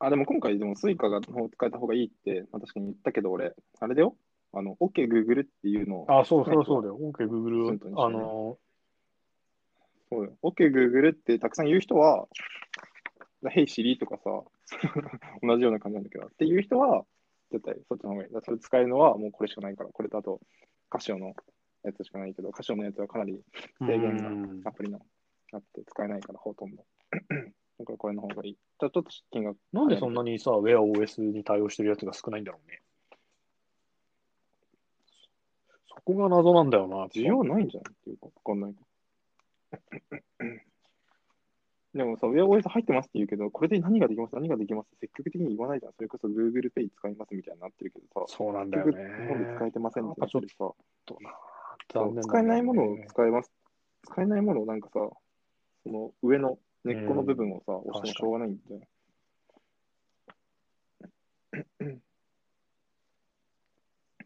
[0.00, 4.16] あ、でも今回、でもスイカが使えた方がいいって、まあ、確かに言ったけど、俺、あれだよ。
[4.52, 6.98] あの、OK Google っていうのを、あ、そうそうそうだよ。
[6.98, 8.58] OK、Google ねあの、
[10.08, 12.26] そうよ OK Google ってたくさん言う人は、
[13.44, 14.42] Hey Siri とかさ、
[15.42, 17.04] 同じような感じなんだけど、っていう人は、
[17.52, 18.30] 絶対そっちの方がいい。
[18.42, 20.40] それ使えるのはもうこれしかないから、これとあと、
[20.88, 21.34] カシオの
[21.84, 23.40] やつしかないけど、カシオのやつはかなり
[23.86, 25.00] 制限うんがアプリの
[25.52, 26.84] あって使えないから、ほとんど。
[27.80, 28.54] だからこれの方がいい。
[28.54, 29.56] ちょっと金額。
[29.72, 32.82] なんでそんなにさ、Wear OS に対応してるやつが少ないんだろうね。
[35.88, 37.06] そこが謎なんだよな。
[37.06, 38.80] 需要ないんじゃないっていうか、わかんないけ
[40.46, 40.50] ど。
[41.94, 45.92] でもさ、WearOS 入ってますって言うけど、これで何ができます、何ができますって積極的に言わないじゃん。
[45.94, 49.10] それこそ Google Pay 使いますみたいになってるけどさ、そうなんだ結よね。
[49.10, 53.50] 局日本で使えてませんってなってるさ、ね使えないものを使えます。
[54.02, 55.08] 使えないものをなんかさ、
[55.82, 58.80] その上の根っこの部分をさ、押してもしょうがないんだよ。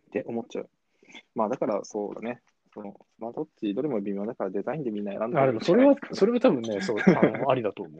[0.09, 0.71] って思っちゃう。
[1.35, 2.41] まあだからそうだね。
[2.73, 7.99] そのスマートウォッチどれも微妙だからデザインでみんな選んであでもそれは、それは多分ね、そう、あの ありだと思う。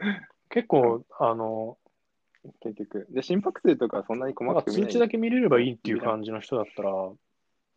[0.49, 1.77] 結構、あの、
[2.59, 3.07] 結局。
[3.09, 6.91] で、心拍数とかそんなに細かかく見ない通知だけ見れればいいっていう感じの人だったら、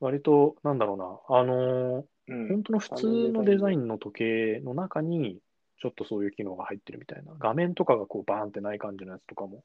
[0.00, 2.48] 割と、なんだろうな、あの、うん。
[2.48, 5.40] 本当の普通のデザインの時計の中に、
[5.80, 7.32] ちょっとそういう機能が入ってるみたいな。
[7.38, 9.62] 画面とかがこうバーンってない感じのやつとかも、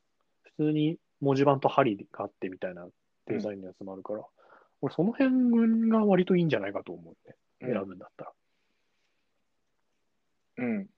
[0.57, 2.87] 普通に文字盤と針があってみたいな
[3.27, 4.23] デザインのやつもあるから、
[4.81, 7.35] 俺その辺が割といいんじゃないかと思うね。
[7.61, 8.31] 選ぶんだったら。
[10.57, 10.89] うん。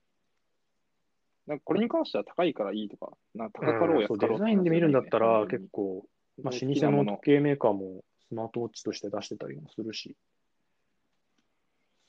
[1.46, 10.16] なんかこれに関しては高いからいいとか、な高かろううんそう安かろうデザインで見るんだったら、結構、構、まあ、老舗の時計メーカーもスマートウォッチとして出してたりもするし、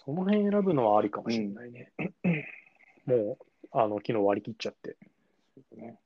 [0.04, 1.92] その辺選ぶのはありかもしれないね。
[3.08, 4.98] もう、あの、昨日割り切っちゃって。
[5.76, 5.98] ね。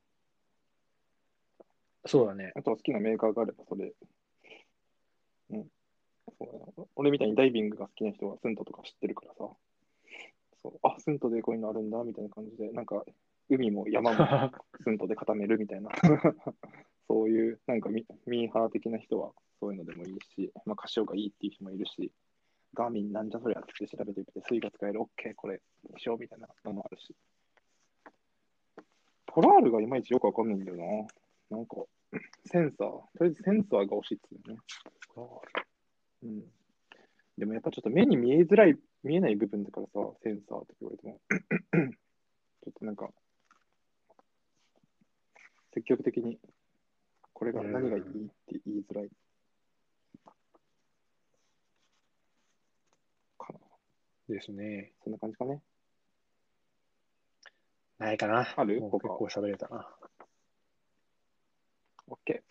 [2.06, 2.52] そうだね。
[2.56, 3.92] あとは好きなメーカーがあればそれ。
[5.50, 5.66] うん。
[6.38, 9.50] そうだね俺みたいにダイビングが好きな人はスントとか知ってるからさ。
[10.62, 13.04] そうあ、スントでこういうのあるんだみたいな感じで、なんか
[13.48, 14.16] 海も山も
[14.82, 15.90] スントで固めるみたいな。
[17.08, 22.12] そういう、なんかミミーハー的な人はそういうのでもいいし、まあ、カシオがいいっていう人もいるし、
[22.74, 25.06] ガーミンなんじゃそりゃって調べてみて、水が使える、OK、
[25.36, 25.60] これ
[25.92, 27.14] にしようみたいなのもあるし。
[29.26, 30.76] ポラールがいまいちよくわかんないんだよ
[31.50, 31.56] な。
[31.56, 31.76] なんか、
[32.44, 34.60] センサー、とりあえずセンサーが欲しいっつうよね。
[36.22, 36.44] うん。
[37.38, 39.92] でもやっぱちょっと目に見えづらい、見えない部分だからさ、
[40.22, 41.20] センサーって言われても。
[42.62, 43.10] ちょっとなんか、
[45.74, 46.38] 積極的に、
[47.32, 48.06] これが何がいいっ
[48.46, 49.08] て言いづらい。
[53.38, 53.58] かな。
[54.28, 54.92] ですね。
[55.04, 55.62] そんな感じかね。
[57.98, 58.52] ないかな。
[58.56, 58.80] ある？
[58.80, 59.88] もう結他構喋れたな。
[62.08, 62.42] OK。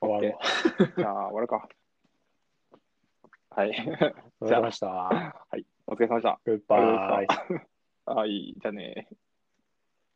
[0.00, 0.92] 終わろう。
[0.96, 1.68] じゃあ、終わるか。
[3.50, 3.70] はい。
[4.40, 4.88] お疲れ様でした。
[4.88, 5.66] はい。
[5.86, 6.40] お疲れ様でした。
[6.44, 7.26] グッバイ。
[8.06, 8.54] はい。
[8.56, 9.08] じゃあね。